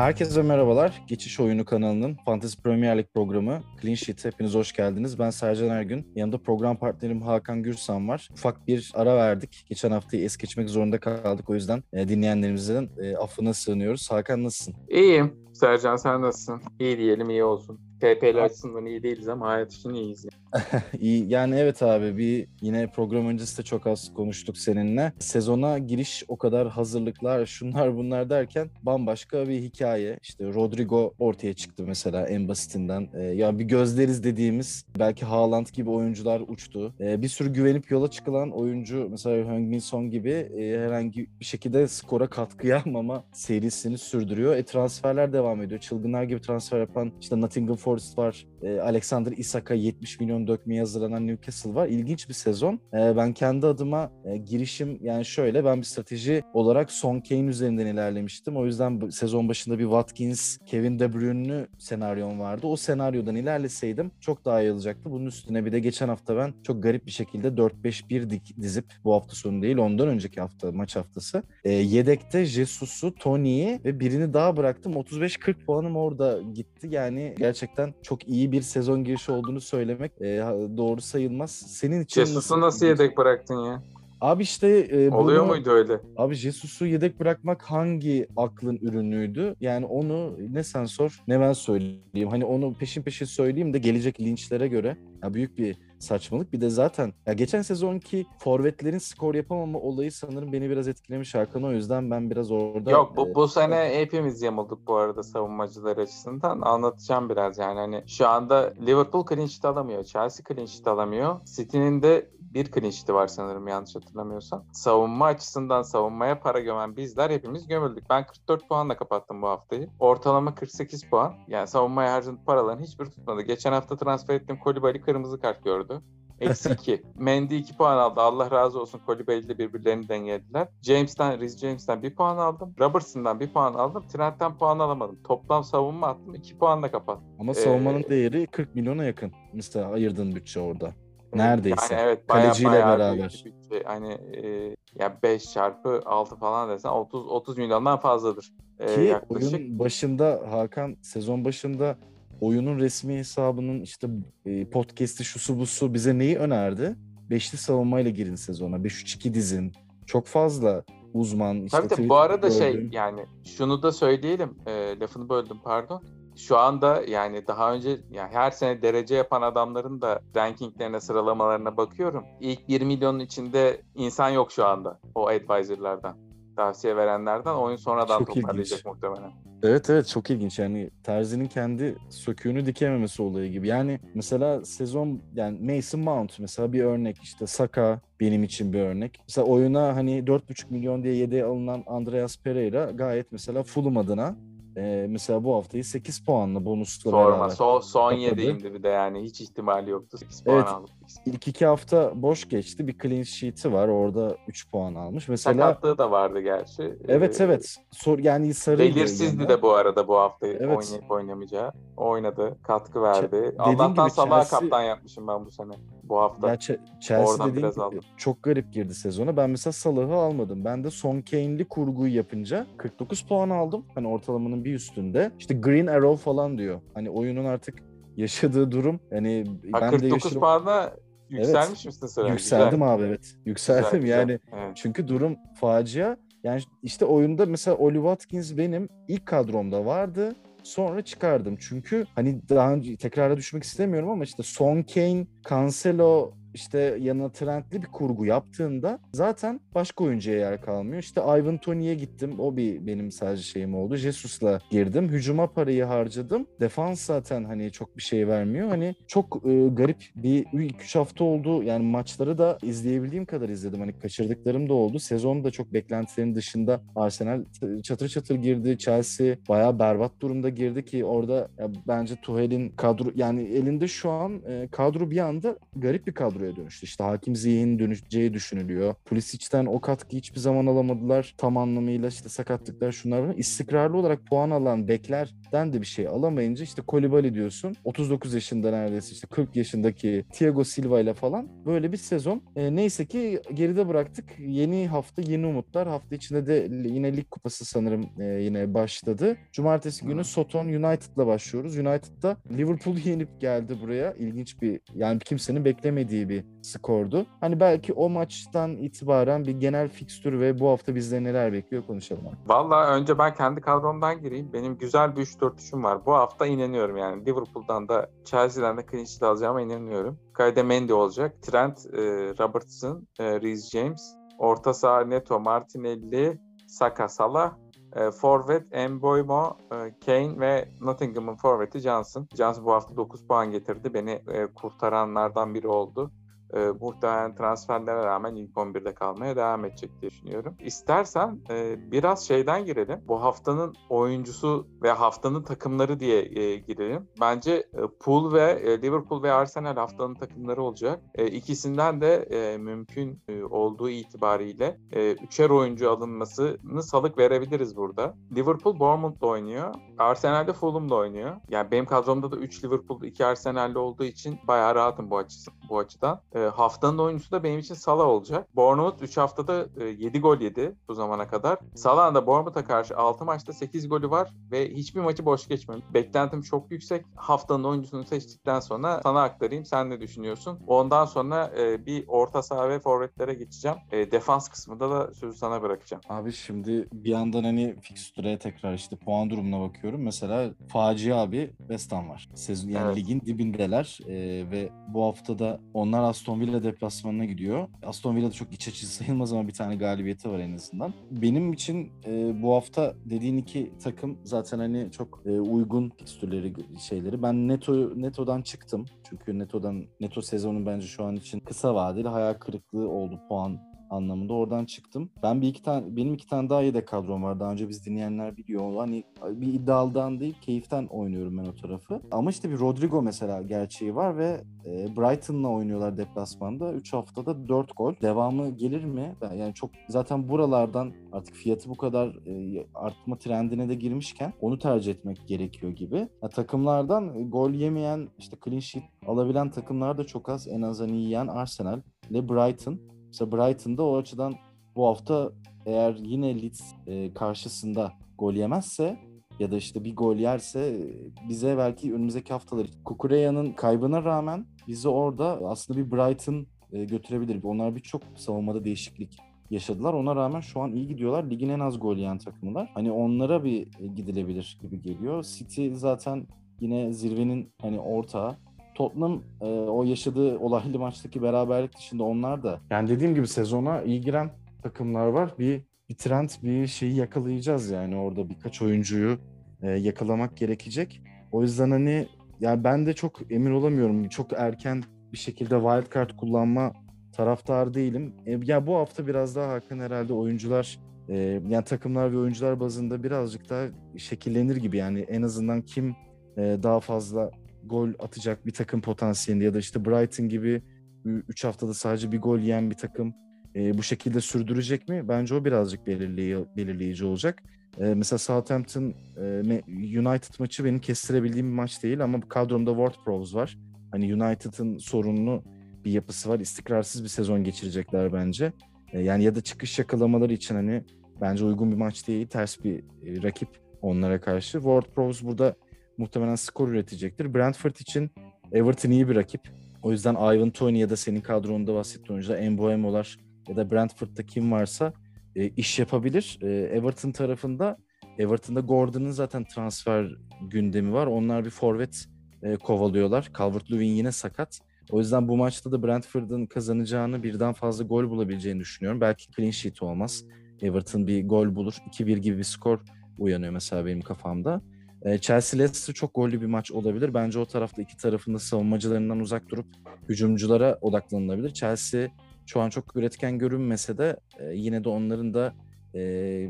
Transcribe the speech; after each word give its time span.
Herkese 0.00 0.42
merhabalar. 0.42 1.02
Geçiş 1.06 1.40
Oyunu 1.40 1.64
kanalının 1.64 2.16
Fantasy 2.24 2.60
Premier 2.62 2.98
Lig 2.98 3.06
programı 3.14 3.62
Clean 3.82 3.94
Sheet. 3.94 4.24
Hepiniz 4.24 4.54
hoş 4.54 4.72
geldiniz. 4.72 5.18
Ben 5.18 5.30
Sercan 5.30 5.68
Ergün. 5.68 6.12
Yanında 6.14 6.38
program 6.38 6.76
partnerim 6.76 7.22
Hakan 7.22 7.62
Gürsan 7.62 8.08
var. 8.08 8.28
Ufak 8.32 8.66
bir 8.68 8.92
ara 8.94 9.16
verdik. 9.16 9.64
Geçen 9.68 9.90
haftayı 9.90 10.24
es 10.24 10.36
geçmek 10.36 10.70
zorunda 10.70 11.00
kaldık. 11.00 11.50
O 11.50 11.54
yüzden 11.54 11.82
e, 11.92 12.08
dinleyenlerimizden 12.08 12.88
e, 13.02 13.16
affına 13.16 13.54
sığınıyoruz. 13.54 14.10
Hakan 14.10 14.44
nasılsın? 14.44 14.74
İyiyim. 14.88 15.34
Sercan 15.52 15.96
sen 15.96 16.22
nasılsın? 16.22 16.62
İyi 16.78 16.98
diyelim 16.98 17.30
iyi 17.30 17.44
olsun. 17.44 17.80
PPL 18.00 18.44
açısından 18.44 18.86
iyi 18.86 19.02
değiliz 19.02 19.28
ama 19.28 19.48
hayat 19.48 19.72
için 19.72 19.90
iyiyiz. 19.90 20.26
Yani 21.00 21.56
evet 21.56 21.82
abi 21.82 22.18
bir 22.18 22.48
yine 22.60 22.86
program 22.86 23.26
öncesi 23.26 23.58
de 23.58 23.62
çok 23.62 23.86
az 23.86 24.14
konuştuk 24.14 24.58
seninle. 24.58 25.12
Sezona 25.18 25.78
giriş 25.78 26.24
o 26.28 26.36
kadar 26.36 26.68
hazırlıklar 26.68 27.46
şunlar 27.46 27.96
bunlar 27.96 28.30
derken 28.30 28.70
bambaşka 28.82 29.48
bir 29.48 29.62
hikaye. 29.62 30.18
İşte 30.22 30.44
Rodrigo 30.54 31.14
ortaya 31.18 31.54
çıktı 31.54 31.84
mesela 31.86 32.26
en 32.26 32.48
basitinden. 32.48 33.08
Ee, 33.14 33.22
ya 33.22 33.58
bir 33.58 33.64
gözleriz 33.64 34.24
dediğimiz 34.24 34.84
belki 34.98 35.24
Haaland 35.24 35.66
gibi 35.72 35.90
oyuncular 35.90 36.42
uçtu. 36.48 36.94
Ee, 37.00 37.22
bir 37.22 37.28
sürü 37.28 37.52
güvenip 37.52 37.90
yola 37.90 38.10
çıkılan 38.10 38.50
oyuncu 38.50 39.08
mesela 39.10 39.36
Heung-Min 39.36 39.80
Son 39.80 40.10
gibi 40.10 40.30
e, 40.30 40.78
herhangi 40.78 41.26
bir 41.40 41.44
şekilde 41.44 41.88
skora 41.88 42.26
katkı 42.26 42.66
yapmama 42.66 43.24
serisini 43.32 43.98
sürdürüyor. 43.98 44.56
E 44.56 44.64
transferler 44.64 45.32
devam 45.32 45.62
ediyor. 45.62 45.80
Çılgınlar 45.80 46.22
gibi 46.24 46.40
transfer 46.40 46.80
yapan 46.80 47.12
işte 47.20 47.40
Nottingham 47.40 47.76
Forest 47.76 48.18
var. 48.18 48.46
E, 48.62 48.80
Alexander 48.80 49.32
Isak'a 49.32 49.74
70 49.74 50.20
milyon 50.20 50.39
dökmeye 50.46 50.80
hazırlanan 50.80 51.26
Newcastle 51.26 51.74
var. 51.74 51.88
İlginç 51.88 52.28
bir 52.28 52.34
sezon. 52.34 52.80
E, 52.92 53.16
ben 53.16 53.32
kendi 53.32 53.66
adıma 53.66 54.12
e, 54.24 54.36
girişim 54.36 54.98
yani 55.02 55.24
şöyle 55.24 55.64
ben 55.64 55.78
bir 55.78 55.86
strateji 55.86 56.42
olarak 56.54 56.92
Son 56.92 57.20
Kane 57.20 57.46
üzerinden 57.46 57.86
ilerlemiştim. 57.86 58.56
O 58.56 58.66
yüzden 58.66 59.10
sezon 59.10 59.48
başında 59.48 59.78
bir 59.78 59.84
Watkins, 59.84 60.58
Kevin 60.66 60.98
De 60.98 61.12
Bruyne'lü 61.12 61.66
senaryon 61.78 62.40
vardı. 62.40 62.66
O 62.66 62.76
senaryodan 62.76 63.36
ilerleseydim 63.36 64.10
çok 64.20 64.44
daha 64.44 64.62
iyi 64.62 64.72
olacaktı. 64.72 65.10
Bunun 65.10 65.26
üstüne 65.26 65.64
bir 65.64 65.72
de 65.72 65.80
geçen 65.80 66.08
hafta 66.08 66.36
ben 66.36 66.54
çok 66.62 66.82
garip 66.82 67.06
bir 67.06 67.10
şekilde 67.10 67.48
4-5-1 67.48 68.40
dizip 68.60 68.84
bu 69.04 69.14
hafta 69.14 69.34
sonu 69.34 69.62
değil 69.62 69.76
ondan 69.76 70.08
önceki 70.08 70.40
hafta 70.40 70.72
maç 70.72 70.96
haftası. 70.96 71.42
E, 71.64 71.72
yedekte 71.72 72.44
Jesus'u, 72.44 73.14
Tony'yi 73.14 73.80
ve 73.84 74.00
birini 74.00 74.34
daha 74.34 74.56
bıraktım. 74.56 74.92
35-40 74.92 75.64
puanım 75.64 75.96
orada 75.96 76.40
gitti. 76.54 76.88
Yani 76.90 77.34
gerçekten 77.38 77.94
çok 78.02 78.28
iyi 78.28 78.52
bir 78.52 78.62
sezon 78.62 79.04
girişi 79.04 79.32
olduğunu 79.32 79.60
söylemek 79.60 80.12
e, 80.20 80.28
doğru 80.76 81.00
sayılmaz. 81.00 81.50
Senin 81.50 82.00
için 82.00 82.24
Jesus'u 82.24 82.60
nasıl 82.60 82.86
yedek 82.86 83.16
bıraktın 83.16 83.64
ya? 83.64 83.82
Abi 84.20 84.42
işte 84.42 84.68
e, 84.68 85.10
Oluyor 85.10 85.40
bunu- 85.42 85.48
muydu 85.48 85.70
öyle? 85.70 86.00
Abi 86.16 86.34
Jesus'u 86.34 86.86
yedek 86.86 87.20
bırakmak 87.20 87.62
hangi 87.62 88.28
aklın 88.36 88.76
ürünüydü? 88.82 89.54
Yani 89.60 89.86
onu 89.86 90.36
ne 90.52 90.64
sen 90.64 90.84
sor 90.84 91.22
ne 91.28 91.40
ben 91.40 91.52
söyleyeyim. 91.52 92.28
Hani 92.30 92.44
onu 92.44 92.74
peşin 92.74 93.02
peşin 93.02 93.26
söyleyeyim 93.26 93.72
de 93.74 93.78
gelecek 93.78 94.20
linçlere 94.20 94.68
göre 94.68 94.96
ya 95.24 95.34
büyük 95.34 95.58
bir 95.58 95.76
saçmalık. 95.98 96.52
Bir 96.52 96.60
de 96.60 96.68
zaten 96.70 97.12
ya 97.26 97.32
geçen 97.32 97.62
sezonki 97.62 98.26
forvetlerin 98.38 98.98
skor 98.98 99.34
yapamama 99.34 99.78
olayı 99.78 100.12
sanırım 100.12 100.52
beni 100.52 100.70
biraz 100.70 100.88
etkilemiş 100.88 101.34
Hakan. 101.34 101.64
O 101.64 101.72
yüzden 101.72 102.10
ben 102.10 102.30
biraz 102.30 102.50
orada 102.50 102.90
Yok 102.90 103.12
e, 103.12 103.16
bu, 103.16 103.34
bu 103.34 103.48
sene 103.48 103.90
hepimiz 103.94 104.42
yamulduk 104.42 104.86
bu 104.86 104.96
arada 104.96 105.22
savunmacılar 105.22 105.96
açısından. 105.96 106.60
Anlatacağım 106.60 107.28
biraz 107.28 107.58
yani. 107.58 107.78
Hani 107.78 108.04
şu 108.06 108.28
anda 108.28 108.74
Liverpool 108.86 109.26
clean 109.28 109.46
sheet 109.46 109.64
alamıyor. 109.64 110.04
Chelsea 110.04 110.44
clean 110.48 110.66
sheet 110.66 110.86
alamıyor. 110.86 111.40
City'nin 111.56 112.02
de 112.02 112.30
bir 112.50 112.72
clean 112.72 112.90
sheet'i 112.90 113.14
var 113.14 113.26
sanırım 113.26 113.68
yanlış 113.68 113.96
hatırlamıyorsam. 113.96 114.64
Savunma 114.72 115.26
açısından 115.26 115.82
savunmaya 115.82 116.40
para 116.40 116.60
gömen 116.60 116.96
bizler 116.96 117.30
hepimiz 117.30 117.66
gömüldük. 117.66 118.10
Ben 118.10 118.26
44 118.26 118.68
puanla 118.68 118.96
kapattım 118.96 119.42
bu 119.42 119.48
haftayı. 119.48 119.88
Ortalama 119.98 120.54
48 120.54 121.04
puan. 121.10 121.34
Yani 121.48 121.68
savunmaya 121.68 122.12
harcadığı 122.12 122.44
paraların 122.46 122.82
hiçbir 122.82 123.04
tutmadı. 123.04 123.42
Geçen 123.42 123.72
hafta 123.72 123.96
transfer 123.96 124.34
ettiğim 124.34 124.60
Kolibali 124.60 125.00
kırmızı 125.00 125.40
kart 125.40 125.64
gördü. 125.64 126.00
Eksi 126.40 126.70
2. 126.72 127.02
Mendy 127.18 127.58
2 127.58 127.76
puan 127.76 127.98
aldı. 127.98 128.20
Allah 128.20 128.50
razı 128.50 128.80
olsun 128.80 129.00
Kolibali 129.06 129.38
ile 129.38 129.58
birbirlerini 129.58 130.08
dengelediler. 130.08 130.68
James'ten, 130.82 131.40
Riz 131.40 131.58
James'ten 131.58 132.02
1 132.02 132.14
puan 132.14 132.36
aldım. 132.36 132.74
Robertson'dan 132.80 133.40
1 133.40 133.52
puan 133.52 133.74
aldım. 133.74 134.04
Trent'ten 134.12 134.58
puan 134.58 134.78
alamadım. 134.78 135.18
Toplam 135.24 135.64
savunma 135.64 136.06
attım. 136.06 136.34
2 136.34 136.58
puanla 136.58 136.90
kapattım. 136.90 137.24
ama 137.38 137.54
savunmanın 137.54 138.02
e, 138.02 138.08
değeri 138.08 138.46
40 138.46 138.74
milyona 138.74 139.04
yakın. 139.04 139.32
Mesela 139.52 139.92
ayırdığın 139.92 140.34
bütçe 140.34 140.60
orada. 140.60 140.94
Neredeyse. 141.34 141.94
Yani 141.94 142.02
evet 142.02 142.28
bayağı, 142.28 142.44
Kaleciyle 142.44 142.70
bayağı 142.72 142.98
beraber. 142.98 143.42
bütçe. 143.44 143.82
Hani 143.84 144.12
e, 144.12 144.76
ya 144.98 145.18
5 145.22 145.52
çarpı 145.52 146.02
6 146.06 146.36
falan 146.36 146.70
desen 146.70 146.88
30 146.90 147.26
30 147.26 147.58
milyondan 147.58 148.00
fazladır. 148.00 148.52
E, 148.78 148.94
Ki 148.94 149.00
yaklaşık. 149.00 149.54
oyun 149.54 149.78
başında 149.78 150.42
Hakan 150.50 150.96
sezon 151.02 151.44
başında 151.44 151.98
oyunun 152.40 152.78
resmi 152.78 153.16
hesabının 153.18 153.80
işte 153.80 154.08
e, 154.46 154.64
podcast'i 154.70 155.24
şusu 155.24 155.58
busu 155.58 155.94
bize 155.94 156.18
neyi 156.18 156.38
önerdi? 156.38 156.96
Beşli 157.30 157.58
savunmayla 157.58 158.10
girin 158.10 158.34
sezona. 158.34 158.76
5-3-2 158.76 159.34
dizin. 159.34 159.72
Çok 160.06 160.26
fazla 160.26 160.84
uzman 161.14 161.62
işte 161.64 161.76
Tabii 161.78 161.88
tabii 161.88 162.08
bu 162.08 162.16
arada 162.16 162.50
şey 162.50 162.72
gördüğüm- 162.72 162.92
yani 162.92 163.24
şunu 163.44 163.82
da 163.82 163.92
söyleyelim 163.92 164.54
e, 164.66 165.00
lafını 165.00 165.28
böldüm 165.28 165.56
pardon. 165.64 166.02
Şu 166.36 166.58
anda 166.58 167.02
yani 167.08 167.46
daha 167.46 167.72
önce 167.72 168.00
yani 168.10 168.32
her 168.32 168.50
sene 168.50 168.82
derece 168.82 169.14
yapan 169.14 169.42
adamların 169.42 170.00
da 170.00 170.20
rankinglerine 170.36 171.00
sıralamalarına 171.00 171.76
bakıyorum. 171.76 172.24
İlk 172.40 172.68
1 172.68 172.80
milyonun 172.80 173.18
içinde 173.18 173.82
insan 173.94 174.28
yok 174.28 174.52
şu 174.52 174.66
anda 174.66 174.98
o 175.14 175.28
advisorlardan. 175.28 176.16
Tavsiye 176.56 176.96
verenlerden 176.96 177.54
oyun 177.54 177.76
sonradan 177.76 178.18
Çok 178.18 178.26
toparlayacak 178.26 178.80
ilginç. 178.80 178.84
muhtemelen. 178.84 179.32
Evet 179.62 179.90
evet 179.90 180.08
çok 180.08 180.30
ilginç 180.30 180.58
yani 180.58 180.90
Terzi'nin 181.04 181.46
kendi 181.46 181.96
söküğünü 182.10 182.66
dikememesi 182.66 183.22
olayı 183.22 183.52
gibi. 183.52 183.68
Yani 183.68 184.00
mesela 184.14 184.64
sezon 184.64 185.22
yani 185.34 185.74
Mason 185.74 186.00
Mount 186.00 186.38
mesela 186.38 186.72
bir 186.72 186.84
örnek 186.84 187.18
işte 187.22 187.46
Saka 187.46 188.00
benim 188.20 188.42
için 188.44 188.72
bir 188.72 188.80
örnek. 188.80 189.20
Mesela 189.28 189.46
oyuna 189.46 189.96
hani 189.96 190.24
4,5 190.24 190.70
milyon 190.70 191.02
diye 191.02 191.14
yedeğe 191.14 191.44
alınan 191.44 191.84
Andreas 191.86 192.38
Pereira 192.38 192.90
gayet 192.90 193.32
mesela 193.32 193.62
Fulham 193.62 193.96
adına 193.96 194.36
e, 194.76 195.06
mesela 195.08 195.44
bu 195.44 195.54
haftayı 195.54 195.84
8 195.84 196.24
puanla 196.24 196.64
bonusla 196.64 197.10
Sorma. 197.10 197.38
beraber. 197.38 197.48
Son, 197.54 197.80
son 197.80 198.00
Topladı. 198.10 198.20
yediğimdi 198.22 198.74
bir 198.74 198.82
de 198.82 198.88
yani 198.88 199.22
hiç 199.22 199.40
ihtimali 199.40 199.90
yoktu. 199.90 200.18
8 200.18 200.44
puan 200.44 200.56
Evet. 200.56 200.68
aldım. 200.68 200.90
İlk 201.26 201.48
iki 201.48 201.66
hafta 201.66 202.12
boş 202.22 202.48
geçti. 202.48 202.86
Bir 202.88 202.98
clean 202.98 203.22
sheet'i 203.22 203.72
var. 203.72 203.88
Orada 203.88 204.36
3 204.48 204.70
puan 204.70 204.94
almış. 204.94 205.28
Mesela 205.28 205.54
Sakatlığı 205.54 205.98
da 205.98 206.10
vardı 206.10 206.40
gerçi. 206.40 206.96
evet 207.08 207.40
Ee, 207.40 207.44
evet. 207.44 207.76
Sor, 207.90 208.18
yani 208.18 208.54
sarıydı. 208.54 208.96
Belirsizdi 208.96 209.48
de 209.48 209.62
bu 209.62 209.72
arada 209.72 210.08
bu 210.08 210.16
hafta 210.16 210.46
Evet. 210.46 210.60
oynayıp 210.60 211.10
oynamayacağı. 211.10 211.72
Oynadı, 211.96 212.58
katkı 212.62 213.02
verdi. 213.02 213.32
dediğin 213.32 213.56
Allah'tan 213.58 214.06
gibi 214.06 214.10
Salah'a 214.14 214.42
Chelsea- 214.42 214.60
kaptan 214.60 214.82
yapmışım 214.82 215.28
ben 215.28 215.46
bu 215.46 215.50
sene. 215.50 215.72
Bu 216.02 216.18
hafta. 216.20 216.48
Ya 216.48 216.54
Ch- 216.54 217.00
Chelsea 217.00 217.32
Oradan 217.34 217.56
biraz 217.56 217.74
gibi 217.74 217.84
aldım. 217.84 218.00
çok 218.16 218.42
garip 218.42 218.72
girdi 218.72 218.94
sezona. 218.94 219.36
Ben 219.36 219.50
mesela 219.50 219.72
Salah'ı 219.72 220.14
almadım. 220.14 220.64
Ben 220.64 220.84
de 220.84 220.90
Son 220.90 221.20
Kane'li 221.20 221.64
kurguyu 221.64 222.14
yapınca 222.16 222.66
49 222.76 223.22
puan 223.22 223.50
aldım. 223.50 223.84
Hani 223.94 224.08
ortalamanın 224.08 224.64
bir 224.64 224.74
üstünde. 224.74 225.30
İşte 225.38 225.54
Green 225.54 225.86
Arrow 225.86 226.24
falan 226.24 226.58
diyor. 226.58 226.80
Hani 226.94 227.10
oyunun 227.10 227.44
artık 227.44 227.74
yaşadığı 228.20 228.70
durum. 228.70 229.00
Hani 229.10 229.44
Ha, 229.72 229.80
ben 229.80 229.92
de 229.92 229.96
49 229.96 230.24
yaşarım. 230.24 230.40
puanla 230.40 230.96
yükselmiş 231.30 231.84
misin 231.86 232.06
sıra? 232.06 232.28
Yükseldim 232.28 232.70
Güzel. 232.80 232.94
abi 232.94 233.02
evet. 233.02 233.34
Yükseldim 233.46 233.84
Güzel, 233.84 234.00
güzel. 234.00 234.18
yani. 234.18 234.38
Evet. 234.56 234.72
Çünkü 234.76 235.08
durum 235.08 235.36
facia. 235.60 236.16
Yani 236.44 236.60
işte 236.82 237.04
oyunda 237.04 237.46
mesela 237.46 237.76
Oli 237.76 237.94
Watkins 237.96 238.56
benim 238.56 238.88
ilk 239.08 239.26
kadromda 239.26 239.84
vardı. 239.86 240.34
Sonra 240.62 241.02
çıkardım. 241.02 241.56
Çünkü 241.60 242.06
hani 242.14 242.48
daha 242.48 242.72
önce 242.72 242.96
tekrara 242.96 243.36
düşmek 243.36 243.62
istemiyorum 243.64 244.10
ama 244.10 244.24
işte 244.24 244.42
Son 244.42 244.82
Kane, 244.82 245.26
Cancelo 245.50 246.32
işte 246.54 246.98
yanına 247.00 247.28
Trent'li 247.28 247.82
bir 247.82 247.86
kurgu 247.86 248.26
yaptığında 248.26 248.98
zaten 249.12 249.60
başka 249.74 250.04
oyuncuya 250.04 250.38
yer 250.38 250.60
kalmıyor. 250.60 251.02
İşte 251.02 251.20
Ivan 251.20 251.58
Toney'e 251.58 251.94
gittim. 251.94 252.34
O 252.38 252.56
bir 252.56 252.86
benim 252.86 253.10
sadece 253.10 253.42
şeyim 253.42 253.74
oldu. 253.74 253.96
Jesus'la 253.96 254.60
girdim. 254.70 255.08
Hücuma 255.08 255.46
parayı 255.46 255.84
harcadım. 255.84 256.46
Defans 256.60 257.00
zaten 257.00 257.44
hani 257.44 257.72
çok 257.72 257.96
bir 257.96 258.02
şey 258.02 258.28
vermiyor. 258.28 258.68
Hani 258.68 258.94
çok 259.06 259.42
e, 259.46 259.68
garip 259.68 260.04
bir 260.16 260.44
2-3 260.44 260.98
hafta 260.98 261.24
oldu. 261.24 261.62
Yani 261.62 261.84
maçları 261.84 262.38
da 262.38 262.58
izleyebildiğim 262.62 263.24
kadar 263.24 263.48
izledim. 263.48 263.80
Hani 263.80 263.98
kaçırdıklarım 263.98 264.68
da 264.68 264.74
oldu. 264.74 264.98
Sezon 264.98 265.44
da 265.44 265.50
çok 265.50 265.72
beklentilerin 265.72 266.34
dışında 266.34 266.80
Arsenal 266.96 267.44
çatır 267.82 268.08
çatır 268.08 268.34
girdi. 268.34 268.78
Chelsea 268.78 269.36
bayağı 269.48 269.78
berbat 269.78 270.12
durumda 270.20 270.48
girdi 270.48 270.84
ki 270.84 271.04
orada 271.04 271.48
bence 271.88 272.16
Tuchel'in 272.16 272.68
kadro 272.68 273.10
yani 273.14 273.42
elinde 273.42 273.88
şu 273.88 274.10
an 274.10 274.42
e, 274.48 274.68
kadro 274.72 275.10
bir 275.10 275.18
anda 275.18 275.58
garip 275.76 276.06
bir 276.06 276.12
kadro 276.12 276.39
kadroya 276.40 276.56
dönüştü. 276.56 276.86
İşte 276.86 277.04
Hakim 277.04 277.36
Ziyeh'in 277.36 277.78
dönüşeceği 277.78 278.34
düşünülüyor. 278.34 278.94
Pulisic'ten 279.04 279.66
o 279.66 279.80
katkı 279.80 280.16
hiçbir 280.16 280.40
zaman 280.40 280.66
alamadılar. 280.66 281.34
Tam 281.38 281.56
anlamıyla 281.56 282.08
işte 282.08 282.28
sakatlıklar 282.28 282.92
şunlar 282.92 283.22
bunlar. 283.22 283.34
İstikrarlı 283.34 283.96
olarak 283.96 284.26
puan 284.26 284.50
alan 284.50 284.88
beklerden 284.88 285.72
de 285.72 285.80
bir 285.80 285.86
şey 285.86 286.08
alamayınca 286.08 286.64
işte 286.64 286.82
Kolibali 286.82 287.34
diyorsun. 287.34 287.76
39 287.84 288.34
yaşında 288.34 288.70
neredeyse 288.70 289.12
işte 289.12 289.26
40 289.26 289.56
yaşındaki 289.56 290.24
Thiago 290.32 290.64
Silva 290.64 291.00
ile 291.00 291.14
falan 291.14 291.48
böyle 291.66 291.92
bir 291.92 291.96
sezon. 291.96 292.42
E, 292.56 292.76
neyse 292.76 293.06
ki 293.06 293.40
geride 293.54 293.88
bıraktık. 293.88 294.24
Yeni 294.38 294.88
hafta 294.88 295.22
yeni 295.22 295.46
umutlar. 295.46 295.88
Hafta 295.88 296.16
içinde 296.16 296.46
de 296.46 296.68
yine 296.88 297.16
lig 297.16 297.30
kupası 297.30 297.64
sanırım 297.64 298.06
e, 298.20 298.24
yine 298.24 298.74
başladı. 298.74 299.36
Cumartesi 299.52 300.04
günü 300.04 300.24
Soton 300.24 300.66
United'la 300.66 301.26
başlıyoruz. 301.26 301.78
United'da 301.78 302.36
Liverpool'u 302.50 302.98
yenip 302.98 303.40
geldi 303.40 303.76
buraya. 303.82 304.12
İlginç 304.12 304.62
bir 304.62 304.80
yani 304.94 305.18
kimsenin 305.18 305.64
beklemediği 305.64 306.28
bir 306.30 306.44
skordu. 306.62 307.26
Hani 307.40 307.60
belki 307.60 307.92
o 307.92 308.08
maçtan 308.08 308.76
itibaren 308.76 309.44
bir 309.44 309.52
genel 309.52 309.88
fikstür 309.88 310.40
ve 310.40 310.58
bu 310.58 310.68
hafta 310.68 310.94
bizde 310.94 311.22
neler 311.24 311.52
bekliyor 311.52 311.86
konuşalım. 311.86 312.22
Valla 312.46 312.86
önce 312.86 313.18
ben 313.18 313.34
kendi 313.34 313.60
kadromdan 313.60 314.22
gireyim. 314.22 314.52
Benim 314.52 314.78
güzel 314.78 315.16
bir 315.16 315.22
3-4-3'üm 315.22 315.82
var. 315.82 316.06
Bu 316.06 316.14
hafta 316.14 316.46
inanıyorum 316.46 316.96
yani. 316.96 317.26
Liverpool'dan 317.26 317.88
da 317.88 318.10
Chelsea'den 318.24 318.76
de 318.76 318.86
clean 318.90 319.04
sheet 319.04 319.22
alacağıma 319.22 319.60
inanıyorum. 319.60 320.18
Kayda 320.32 320.62
Mendy 320.62 320.92
olacak. 320.92 321.42
Trent, 321.42 321.86
e, 321.86 322.00
Robertson, 322.38 323.06
e, 323.20 323.40
Reece 323.40 323.78
James. 323.78 324.14
Orta 324.38 324.74
saha 324.74 325.00
Neto, 325.00 325.40
Martinelli, 325.40 326.40
Saka, 326.66 327.08
Salah. 327.08 327.52
E, 327.96 328.10
forvet 328.10 328.66
Emboimo, 328.70 329.56
e, 329.72 329.76
Kane 330.06 330.40
ve 330.40 330.68
Nottingham'ın 330.80 331.36
forveti 331.36 331.78
Johnson. 331.78 332.28
Johnson 332.36 332.64
bu 332.64 332.72
hafta 332.72 332.96
9 332.96 333.26
puan 333.26 333.50
getirdi. 333.50 333.94
Beni 333.94 334.10
e, 334.10 334.46
kurtaranlardan 334.54 335.54
biri 335.54 335.68
oldu 335.68 336.10
e, 336.54 336.68
muhtemelen 336.80 337.34
transferlere 337.34 338.04
rağmen 338.04 338.34
ilk 338.34 338.50
11'de 338.50 338.94
kalmaya 338.94 339.36
devam 339.36 339.64
edecek 339.64 339.90
diye 340.00 340.10
düşünüyorum. 340.10 340.54
İstersen 340.60 341.40
e, 341.50 341.76
biraz 341.92 342.28
şeyden 342.28 342.64
girelim. 342.64 343.00
Bu 343.08 343.22
haftanın 343.22 343.74
oyuncusu 343.88 344.66
ve 344.82 344.90
haftanın 344.90 345.42
takımları 345.42 346.00
diye 346.00 346.20
e, 346.20 346.56
girelim. 346.56 347.08
Bence 347.20 347.52
e, 347.52 347.80
Pool 348.00 348.32
ve 348.32 348.50
e, 348.50 348.82
Liverpool 348.82 349.22
ve 349.22 349.32
Arsenal 349.32 349.76
haftanın 349.76 350.14
takımları 350.14 350.62
olacak. 350.62 351.02
E, 351.14 351.26
ikisinden 351.26 352.00
de 352.00 352.14
e, 352.16 352.58
mümkün 352.58 353.22
e, 353.28 353.44
olduğu 353.44 353.90
itibariyle 353.90 354.78
e, 354.92 355.12
üçer 355.12 355.50
oyuncu 355.50 355.90
alınmasını 355.90 356.82
salık 356.82 357.18
verebiliriz 357.18 357.76
burada. 357.76 358.14
Liverpool 358.36 358.78
Bournemouth'la 358.78 359.26
oynuyor. 359.26 359.74
Arsenal 359.98 360.46
de 360.46 360.52
Fulham'la 360.52 360.94
oynuyor. 360.94 361.36
Yani 361.48 361.70
benim 361.70 361.86
kadromda 361.86 362.32
da 362.32 362.36
3 362.36 362.64
Liverpool, 362.64 363.02
2 363.02 363.26
Arsenal'li 363.26 363.78
olduğu 363.78 364.04
için 364.04 364.38
bayağı 364.48 364.74
rahatım 364.74 365.10
bu, 365.10 365.18
açısı, 365.18 365.50
bu 365.70 365.78
açıdan. 365.78 366.20
E, 366.34 366.38
haftanın 366.38 366.98
oyuncusu 366.98 367.30
da 367.30 367.44
benim 367.44 367.58
için 367.58 367.74
Salah 367.74 368.04
olacak. 368.06 368.56
Bournemouth 368.56 369.02
3 369.02 369.16
haftada 369.16 369.66
e, 369.80 369.84
7 369.84 370.20
gol 370.20 370.40
yedi 370.40 370.74
bu 370.88 370.94
zamana 370.94 371.28
kadar. 371.28 371.58
Salah'ın 371.74 372.14
da 372.14 372.26
Bournemouth'a 372.26 372.64
karşı 372.64 372.96
6 372.96 373.24
maçta 373.24 373.52
8 373.52 373.88
golü 373.88 374.10
var 374.10 374.30
ve 374.50 374.70
hiçbir 374.74 375.00
maçı 375.00 375.24
boş 375.26 375.48
geçmemiş. 375.48 375.84
Beklentim 375.94 376.42
çok 376.42 376.70
yüksek. 376.70 377.04
Haftanın 377.14 377.64
oyuncusunu 377.64 378.04
seçtikten 378.04 378.60
sonra 378.60 379.00
sana 379.02 379.22
aktarayım. 379.22 379.64
Sen 379.64 379.90
ne 379.90 380.00
düşünüyorsun? 380.00 380.58
Ondan 380.66 381.04
sonra 381.04 381.50
e, 381.58 381.86
bir 381.86 382.04
orta 382.08 382.42
saha 382.42 382.68
ve 382.68 382.78
forvetlere 382.80 383.34
geçeceğim. 383.34 383.76
E, 383.92 384.10
defans 384.12 384.48
kısmında 384.48 384.90
da 384.90 385.14
sözü 385.14 385.38
sana 385.38 385.62
bırakacağım. 385.62 386.02
Abi 386.08 386.32
şimdi 386.32 386.88
bir 386.92 387.10
yandan 387.10 387.44
hani 387.44 387.76
fikstüre 387.80 388.38
tekrar 388.38 388.74
işte 388.74 388.96
puan 388.96 389.30
durumuna 389.30 389.60
bakıyorum. 389.60 390.02
Mesela 390.02 390.50
facia 390.68 391.16
abi 391.16 391.50
West 391.58 391.92
Ham 391.92 392.08
var. 392.08 392.28
Sezon 392.34 392.68
yani 392.68 392.86
Evet. 392.86 392.96
ligin 392.96 393.20
dibindeler 393.20 393.98
e, 394.06 394.14
ve 394.50 394.70
bu 394.88 395.04
haftada 395.04 395.59
onlar 395.74 396.02
Aston 396.02 396.40
Villa 396.40 396.62
deplasmanına 396.62 397.24
gidiyor. 397.24 397.68
Aston 397.82 398.16
Villa 398.16 398.28
da 398.28 398.32
çok 398.32 398.52
iç 398.52 398.68
açıcı 398.68 398.86
sayılmaz 398.86 399.32
ama 399.32 399.48
bir 399.48 399.52
tane 399.52 399.76
galibiyeti 399.76 400.30
var 400.30 400.38
en 400.38 400.54
azından. 400.54 400.94
Benim 401.10 401.52
için 401.52 401.92
e, 402.06 402.42
bu 402.42 402.54
hafta 402.54 402.94
dediğin 403.04 403.36
iki 403.36 403.72
takım 403.82 404.18
zaten 404.24 404.58
hani 404.58 404.88
çok 404.92 405.22
e, 405.26 405.40
uygun 405.40 405.90
fikstürleri 405.90 406.52
şeyleri. 406.78 407.22
Ben 407.22 407.48
Neto 407.48 408.00
Neto'dan 408.00 408.42
çıktım. 408.42 408.86
Çünkü 409.08 409.38
Neto'dan 409.38 409.84
Neto 410.00 410.22
sezonu 410.22 410.66
bence 410.66 410.86
şu 410.86 411.04
an 411.04 411.16
için 411.16 411.40
kısa 411.40 411.74
vadeli 411.74 412.08
hayal 412.08 412.34
kırıklığı 412.34 412.88
oldu 412.88 413.20
puan 413.28 413.69
anlamında 413.90 414.32
oradan 414.32 414.64
çıktım. 414.64 415.10
Ben 415.22 415.40
bir 415.42 415.48
iki 415.48 415.62
tane 415.62 415.96
benim 415.96 416.14
iki 416.14 416.26
tane 416.26 416.50
daha 416.50 416.62
yedek 416.62 416.88
kadrom 416.88 417.22
var. 417.22 417.40
Daha 417.40 417.52
önce 417.52 417.68
biz 417.68 417.86
dinleyenler 417.86 418.36
biliyor. 418.36 418.76
Hani 418.76 419.04
bir 419.28 419.54
iddialıdan 419.54 420.20
değil, 420.20 420.34
keyiften 420.40 420.86
oynuyorum 420.86 421.38
ben 421.38 421.44
o 421.44 421.54
tarafı. 421.54 422.00
Ama 422.10 422.30
işte 422.30 422.50
bir 422.50 422.58
Rodrigo 422.58 423.02
mesela 423.02 423.42
gerçeği 423.42 423.94
var 423.94 424.16
ve 424.16 424.40
e, 424.66 424.96
Brighton'la 424.96 425.48
oynuyorlar 425.48 425.96
deplasmanda. 425.96 426.72
3 426.72 426.92
haftada 426.92 427.48
4 427.48 427.76
gol. 427.76 427.94
Devamı 428.02 428.50
gelir 428.50 428.84
mi? 428.84 429.14
Yani 429.36 429.54
çok 429.54 429.70
zaten 429.88 430.28
buralardan 430.28 430.92
artık 431.12 431.34
fiyatı 431.34 431.68
bu 431.68 431.76
kadar 431.76 432.08
e, 432.08 432.66
artma 432.74 433.18
trendine 433.18 433.68
de 433.68 433.74
girmişken 433.74 434.32
onu 434.40 434.58
tercih 434.58 434.92
etmek 434.92 435.26
gerekiyor 435.26 435.72
gibi. 435.72 436.08
Ya, 436.22 436.28
takımlardan 436.28 437.30
gol 437.30 437.50
yemeyen, 437.50 438.08
işte 438.18 438.36
clean 438.44 438.60
sheet 438.60 438.84
alabilen 439.06 439.50
takımlar 439.50 439.98
da 439.98 440.04
çok 440.04 440.28
az. 440.28 440.48
En 440.48 440.62
az 440.62 440.80
hani 440.80 440.96
yiyen 440.96 441.26
Arsenal 441.26 441.80
ile 442.10 442.28
Brighton. 442.28 442.80
Mesela 443.10 443.32
Brighton'da 443.32 443.82
o 443.82 443.96
açıdan 443.96 444.34
bu 444.76 444.86
hafta 444.86 445.32
eğer 445.66 445.94
yine 445.94 446.42
Leeds 446.42 446.60
e, 446.86 447.14
karşısında 447.14 447.92
gol 448.18 448.34
yemezse 448.34 448.96
ya 449.38 449.50
da 449.50 449.56
işte 449.56 449.84
bir 449.84 449.96
gol 449.96 450.16
yerse 450.16 450.60
e, 450.60 451.28
bize 451.28 451.58
belki 451.58 451.94
önümüzdeki 451.94 452.32
haftalar 452.32 452.66
Kukureya'nın 452.84 453.52
kaybına 453.52 454.04
rağmen 454.04 454.46
bizi 454.68 454.88
orada 454.88 455.40
aslında 455.48 455.80
bir 455.80 455.90
Brighton 455.90 456.46
e, 456.72 456.84
götürebilir. 456.84 457.42
Onlar 457.42 457.76
birçok 457.76 458.02
savunmada 458.16 458.64
değişiklik 458.64 459.18
yaşadılar. 459.50 459.92
Ona 459.92 460.16
rağmen 460.16 460.40
şu 460.40 460.60
an 460.60 460.72
iyi 460.72 460.86
gidiyorlar. 460.88 461.30
Ligin 461.30 461.48
en 461.48 461.60
az 461.60 461.80
gol 461.80 461.96
yiyen 461.96 462.18
takımılar. 462.18 462.70
Hani 462.74 462.92
onlara 462.92 463.44
bir 463.44 463.68
e, 463.80 463.86
gidilebilir 463.86 464.58
gibi 464.62 464.82
geliyor. 464.82 465.22
City 465.22 465.68
zaten 465.72 466.26
yine 466.60 466.92
zirvenin 466.92 467.52
hani 467.60 467.80
ortağı. 467.80 468.36
Tottenham 468.74 469.22
e, 469.40 469.44
o 469.46 469.84
yaşadığı 469.84 470.38
olaylı 470.38 470.78
maçtaki 470.78 471.22
beraberlik 471.22 471.76
dışında 471.78 472.04
onlar 472.04 472.42
da 472.42 472.60
yani 472.70 472.88
dediğim 472.88 473.14
gibi 473.14 473.26
sezona 473.26 473.82
iyi 473.82 474.00
giren 474.00 474.30
takımlar 474.62 475.06
var. 475.06 475.34
Bir 475.38 475.62
bir 475.88 475.94
trend 475.94 476.30
bir 476.42 476.66
şeyi 476.66 476.96
yakalayacağız 476.96 477.70
yani 477.70 477.96
orada 477.96 478.28
birkaç 478.30 478.62
oyuncuyu 478.62 479.18
e, 479.62 479.70
yakalamak 479.70 480.36
gerekecek. 480.36 481.02
O 481.32 481.42
yüzden 481.42 481.70
hani 481.70 482.06
yani 482.40 482.64
ben 482.64 482.86
de 482.86 482.92
çok 482.92 483.32
emin 483.32 483.52
olamıyorum. 483.52 484.08
Çok 484.08 484.32
erken 484.32 484.82
bir 485.12 485.18
şekilde 485.18 485.54
wild 485.54 485.94
card 485.94 486.10
kullanma 486.10 486.72
taraftar 487.12 487.74
değilim. 487.74 488.14
E, 488.26 488.38
ya 488.44 488.66
bu 488.66 488.76
hafta 488.76 489.06
biraz 489.06 489.36
daha 489.36 489.52
Hakan 489.52 489.78
herhalde 489.78 490.12
oyuncular 490.12 490.78
e, 491.08 491.16
yani 491.48 491.64
takımlar 491.64 492.12
ve 492.12 492.18
oyuncular 492.18 492.60
bazında 492.60 493.02
birazcık 493.02 493.50
daha 493.50 493.66
şekillenir 493.96 494.56
gibi 494.56 494.76
yani 494.76 495.00
en 495.00 495.22
azından 495.22 495.62
kim 495.62 495.96
e, 496.36 496.56
daha 496.62 496.80
fazla 496.80 497.30
gol 497.64 497.88
atacak 497.98 498.46
bir 498.46 498.52
takım 498.52 498.80
potansiyelinde 498.80 499.44
ya 499.44 499.54
da 499.54 499.58
işte 499.58 499.84
Brighton 499.84 500.28
gibi 500.28 500.62
3 501.04 501.44
haftada 501.44 501.74
sadece 501.74 502.12
bir 502.12 502.18
gol 502.18 502.38
yiyen 502.38 502.70
bir 502.70 502.76
takım 502.76 503.14
e, 503.56 503.78
bu 503.78 503.82
şekilde 503.82 504.20
sürdürecek 504.20 504.88
mi? 504.88 505.08
Bence 505.08 505.34
o 505.34 505.44
birazcık 505.44 505.86
belirleyici, 505.86 506.44
belirleyici 506.56 507.04
olacak. 507.04 507.42
E, 507.78 507.94
mesela 507.94 508.18
Southampton 508.18 508.94
e, 509.16 509.62
United 509.98 510.34
maçı 510.38 510.64
benim 510.64 510.78
kestirebildiğim 510.78 511.48
bir 511.48 511.54
maç 511.54 511.82
değil 511.82 512.04
ama 512.04 512.20
kadromda 512.20 512.70
Ward-Prowse 512.70 513.34
var. 513.34 513.58
Hani 513.92 514.14
United'ın 514.14 514.78
sorunlu 514.78 515.44
bir 515.84 515.92
yapısı 515.92 516.28
var. 516.28 516.40
İstikrarsız 516.40 517.04
bir 517.04 517.08
sezon 517.08 517.44
geçirecekler 517.44 518.12
bence. 518.12 518.52
E, 518.92 519.00
yani 519.00 519.24
ya 519.24 519.34
da 519.34 519.40
çıkış 519.40 519.78
yakalamaları 519.78 520.32
için 520.32 520.54
hani 520.54 520.84
bence 521.20 521.44
uygun 521.44 521.70
bir 521.70 521.76
maç 521.76 522.08
değil. 522.08 522.26
Ters 522.26 522.64
bir 522.64 522.78
e, 522.78 523.22
rakip 523.22 523.48
onlara 523.82 524.20
karşı. 524.20 524.58
Ward-Prowse 524.58 525.26
burada 525.26 525.56
muhtemelen 526.00 526.34
skor 526.34 526.68
üretecektir. 526.68 527.34
Brentford 527.34 527.76
için 527.76 528.10
Everton 528.52 528.90
iyi 528.90 529.08
bir 529.08 529.16
rakip. 529.16 529.40
O 529.82 529.92
yüzden 529.92 530.14
Ivan 530.14 530.50
Toney 530.50 530.80
ya 530.80 530.90
da 530.90 530.96
senin 530.96 531.20
kadronunda 531.20 531.74
bahsettiğin 531.74 532.12
oyuncular 532.12 532.38
Embuemo'lar 532.38 533.18
ya 533.48 533.56
da 533.56 533.70
Brentford'da 533.70 534.22
kim 534.26 534.52
varsa 534.52 534.92
e, 535.36 535.48
iş 535.48 535.78
yapabilir. 535.78 536.38
E, 536.42 536.48
Everton 536.48 537.10
tarafında 537.10 537.78
Everton'da 538.18 538.60
Gordon'ın 538.60 539.10
zaten 539.10 539.44
transfer 539.44 540.06
gündemi 540.50 540.92
var. 540.92 541.06
Onlar 541.06 541.44
bir 541.44 541.50
forvet 541.50 542.06
e, 542.42 542.56
kovalıyorlar. 542.56 543.30
Calvert-Lewin 543.38 543.96
yine 543.96 544.12
sakat. 544.12 544.60
O 544.90 544.98
yüzden 544.98 545.28
bu 545.28 545.36
maçta 545.36 545.72
da 545.72 545.82
Brentford'ın 545.82 546.46
kazanacağını 546.46 547.22
birden 547.22 547.52
fazla 547.52 547.84
gol 547.84 548.10
bulabileceğini 548.10 548.60
düşünüyorum. 548.60 549.00
Belki 549.00 549.32
clean 549.36 549.50
sheet 549.50 549.82
olmaz. 549.82 550.24
Everton 550.62 551.06
bir 551.06 551.28
gol 551.28 551.54
bulur. 551.54 551.74
2-1 551.90 552.18
gibi 552.18 552.38
bir 552.38 552.44
skor 552.44 552.80
uyanıyor 553.18 553.52
mesela 553.52 553.86
benim 553.86 554.00
kafamda. 554.00 554.62
E, 555.02 555.18
Chelsea 555.18 555.58
Leicester 555.58 555.94
çok 555.94 556.14
gollü 556.14 556.40
bir 556.40 556.46
maç 556.46 556.70
olabilir. 556.72 557.14
Bence 557.14 557.38
o 557.38 557.46
tarafta 557.46 557.82
iki 557.82 557.96
tarafında 557.96 558.38
savunmacılarından 558.38 559.20
uzak 559.20 559.48
durup 559.48 559.66
hücumculara 560.08 560.78
odaklanılabilir. 560.80 561.54
Chelsea 561.54 562.08
şu 562.46 562.60
an 562.60 562.70
çok 562.70 562.96
üretken 562.96 563.38
görünmese 563.38 563.98
de 563.98 564.16
e, 564.38 564.44
yine 564.54 564.84
de 564.84 564.88
onların 564.88 565.34
da 565.34 565.54
e, 565.94 566.00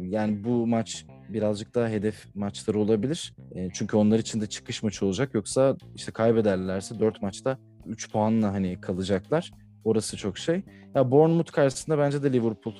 yani 0.09 0.45
bu 0.45 0.67
maç 0.67 1.07
birazcık 1.29 1.75
daha 1.75 1.89
hedef 1.89 2.35
maçları 2.35 2.79
olabilir. 2.79 3.35
E, 3.55 3.69
çünkü 3.73 3.97
onlar 3.97 4.19
için 4.19 4.41
de 4.41 4.47
çıkış 4.47 4.83
maçı 4.83 5.07
olacak. 5.07 5.35
Yoksa 5.35 5.77
işte 5.97 6.13
kaybederlerse 6.13 7.01
4 7.01 7.23
maçta 7.23 7.59
3 7.87 8.13
puanla 8.13 8.53
hani 8.53 8.81
kalacaklar. 8.81 9.51
Orası 9.85 10.17
çok 10.17 10.39
şey. 10.39 10.63
Ya 10.95 11.11
Bournemouth 11.11 11.53
karşısında 11.53 11.99
bence 11.99 12.23
de 12.23 12.33
Liverpool 12.33 12.75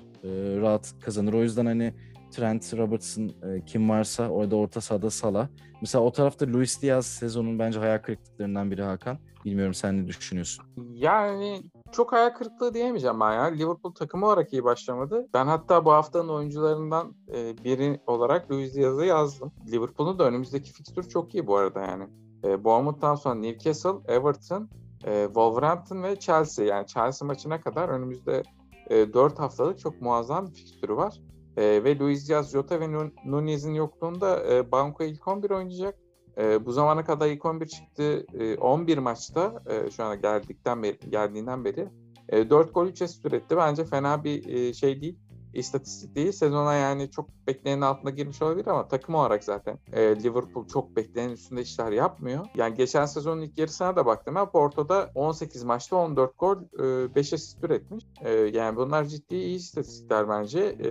rahat 0.61 0.95
kazanır. 1.01 1.33
O 1.33 1.43
yüzden 1.43 1.67
hani 1.67 1.95
Trent, 2.31 2.75
Robertson 2.77 3.29
e, 3.29 3.65
kim 3.67 3.91
varsa 3.91 4.29
orada 4.29 4.57
orta 4.57 4.81
sahada 4.81 5.11
Salah. 5.11 5.49
Mesela 5.81 6.05
o 6.05 6.13
tarafta 6.13 6.47
Luis 6.53 6.83
Diaz 6.83 7.07
sezonun 7.07 7.59
bence 7.59 7.79
hayal 7.79 7.99
kırıklıklarından 7.99 8.71
biri 8.71 8.83
Hakan. 8.83 9.19
Bilmiyorum 9.45 9.75
sen 9.75 10.03
ne 10.03 10.07
düşünüyorsun? 10.09 10.65
Yani 10.93 11.63
çok 11.93 12.13
hayal 12.13 12.31
kırıklığı 12.31 12.75
diyemeyeceğim 12.75 13.21
ben 13.21 13.33
ya. 13.33 13.43
Liverpool 13.43 13.95
takımı 13.95 14.27
olarak 14.27 14.53
iyi 14.53 14.65
başlamadı. 14.65 15.29
Ben 15.35 15.47
hatta 15.47 15.85
bu 15.85 15.93
haftanın 15.93 16.29
oyuncularından 16.29 17.15
e, 17.35 17.65
biri 17.65 18.01
olarak 18.07 18.51
Luis 18.51 18.75
Diaz'ı 18.75 19.05
yazdım. 19.05 19.53
Liverpool'un 19.73 20.19
da 20.19 20.25
önümüzdeki 20.25 20.73
fikstür 20.73 21.09
çok 21.09 21.35
iyi 21.35 21.47
bu 21.47 21.57
arada 21.57 21.81
yani. 21.81 22.05
E, 22.45 22.65
Bournemouth'tan 22.65 23.15
sonra 23.15 23.35
Newcastle, 23.35 24.15
Everton, 24.15 24.69
e, 25.05 25.25
Wolverhampton 25.27 26.03
ve 26.03 26.17
Chelsea. 26.17 26.65
Yani 26.65 26.87
Chelsea 26.87 27.27
maçına 27.27 27.61
kadar 27.61 27.89
önümüzde 27.89 28.43
e, 28.91 29.13
4 29.13 29.39
haftalık 29.39 29.79
çok 29.79 30.01
muazzam 30.01 30.47
bir 30.47 30.55
fikstürü 30.55 30.97
var. 30.97 31.21
E, 31.61 31.85
ve 31.85 31.99
Luis 31.99 32.29
Diaz, 32.29 32.53
Jota 32.53 32.81
ve 32.81 32.87
Nunez'in 33.25 33.75
yokluğunda 33.75 34.55
e, 34.55 34.73
Banco 34.73 35.05
ilk 35.05 35.29
11 35.29 35.51
oynayacak. 35.51 35.99
E, 36.39 36.67
bu 36.67 36.73
zamana 36.73 37.05
kadar 37.05 37.29
ilk 37.29 37.45
11 37.45 37.67
çıktı. 37.67 38.27
E, 38.35 38.57
11 38.57 38.99
maçta 38.99 39.63
e, 39.67 39.91
şu 39.91 40.05
ana 40.05 40.15
geldikten 40.15 40.83
beri, 40.83 40.99
geldiğinden 41.11 41.65
beri 41.65 41.89
e, 42.29 42.51
4 42.51 42.75
gol 42.75 42.87
3 42.87 43.03
asist 43.03 43.27
üretti. 43.27 43.57
Bence 43.57 43.85
fena 43.85 44.25
bir 44.25 44.49
e, 44.49 44.73
şey 44.73 45.01
değil 45.01 45.19
istatistik 45.55 46.15
değil. 46.15 46.33
Sezona 46.33 46.75
yani 46.75 47.11
çok 47.11 47.29
beklenenin 47.47 47.83
altına 47.83 48.11
girmiş 48.11 48.43
olabilir 48.43 48.67
ama 48.67 48.89
takım 48.89 49.15
olarak 49.15 49.45
zaten 49.45 49.79
e, 49.93 50.01
Liverpool 50.01 50.69
çok 50.69 50.97
beklenenin 50.97 51.33
üstünde 51.33 51.63
işler 51.63 51.93
yapmıyor. 51.93 52.47
Yani 52.57 52.75
geçen 52.75 53.07
sezonun 53.07 53.43
ilk 53.43 53.59
yarısına 53.59 53.97
da 53.97 54.07
baktım 54.07 54.35
ben 54.35 54.51
Porto'da 54.51 55.11
18 55.15 55.65
maçta 55.65 55.97
14 55.97 56.39
gol, 56.39 56.57
e, 56.57 57.15
5 57.15 57.33
asist 57.33 57.65
üretmiş. 57.65 58.05
E, 58.25 58.31
yani 58.31 58.77
bunlar 58.77 59.05
ciddi 59.05 59.37
iyi 59.37 59.57
istatistikler 59.57 60.29
bence. 60.29 60.61
E, 60.61 60.89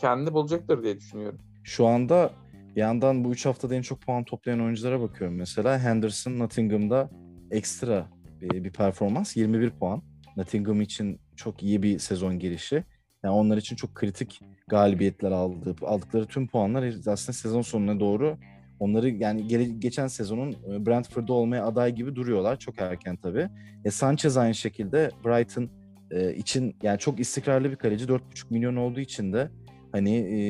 kendini 0.00 0.34
bulacaktır 0.34 0.82
diye 0.82 0.96
düşünüyorum. 0.96 1.38
Şu 1.64 1.86
anda 1.86 2.30
yandan 2.76 3.24
bu 3.24 3.30
3 3.30 3.46
haftada 3.46 3.74
en 3.74 3.82
çok 3.82 4.00
puan 4.00 4.24
toplayan 4.24 4.60
oyunculara 4.60 5.00
bakıyorum. 5.00 5.36
Mesela 5.36 5.78
Henderson 5.78 6.38
Nottingham'da 6.38 7.10
ekstra 7.50 8.08
bir, 8.40 8.64
bir 8.64 8.72
performans 8.72 9.36
21 9.36 9.70
puan. 9.70 10.02
Nottingham 10.36 10.80
için 10.80 11.20
çok 11.36 11.62
iyi 11.62 11.82
bir 11.82 11.98
sezon 11.98 12.38
girişi. 12.38 12.84
Yani 13.24 13.34
onlar 13.34 13.56
için 13.56 13.76
çok 13.76 13.94
kritik 13.94 14.40
galibiyetler 14.68 15.30
aldı. 15.30 15.76
Aldıkları 15.82 16.26
tüm 16.26 16.48
puanlar 16.48 16.84
aslında 17.06 17.32
sezon 17.32 17.62
sonuna 17.62 18.00
doğru 18.00 18.38
onları 18.80 19.08
yani 19.08 19.48
geri, 19.48 19.80
geçen 19.80 20.06
sezonun 20.06 20.52
e, 20.52 20.86
Brentford'da 20.86 21.32
olmaya 21.32 21.66
aday 21.66 21.94
gibi 21.94 22.16
duruyorlar. 22.16 22.58
Çok 22.58 22.80
erken 22.80 23.16
tabii. 23.16 23.48
E, 23.84 23.90
Sanchez 23.90 24.36
aynı 24.36 24.54
şekilde 24.54 25.10
Brighton 25.24 25.70
e, 26.10 26.34
için 26.34 26.76
yani 26.82 26.98
çok 26.98 27.20
istikrarlı 27.20 27.70
bir 27.70 27.76
kaleci. 27.76 28.04
4,5 28.04 28.20
milyon 28.50 28.76
olduğu 28.76 29.00
için 29.00 29.32
de 29.32 29.50
hani 29.92 30.16
e, 30.16 30.40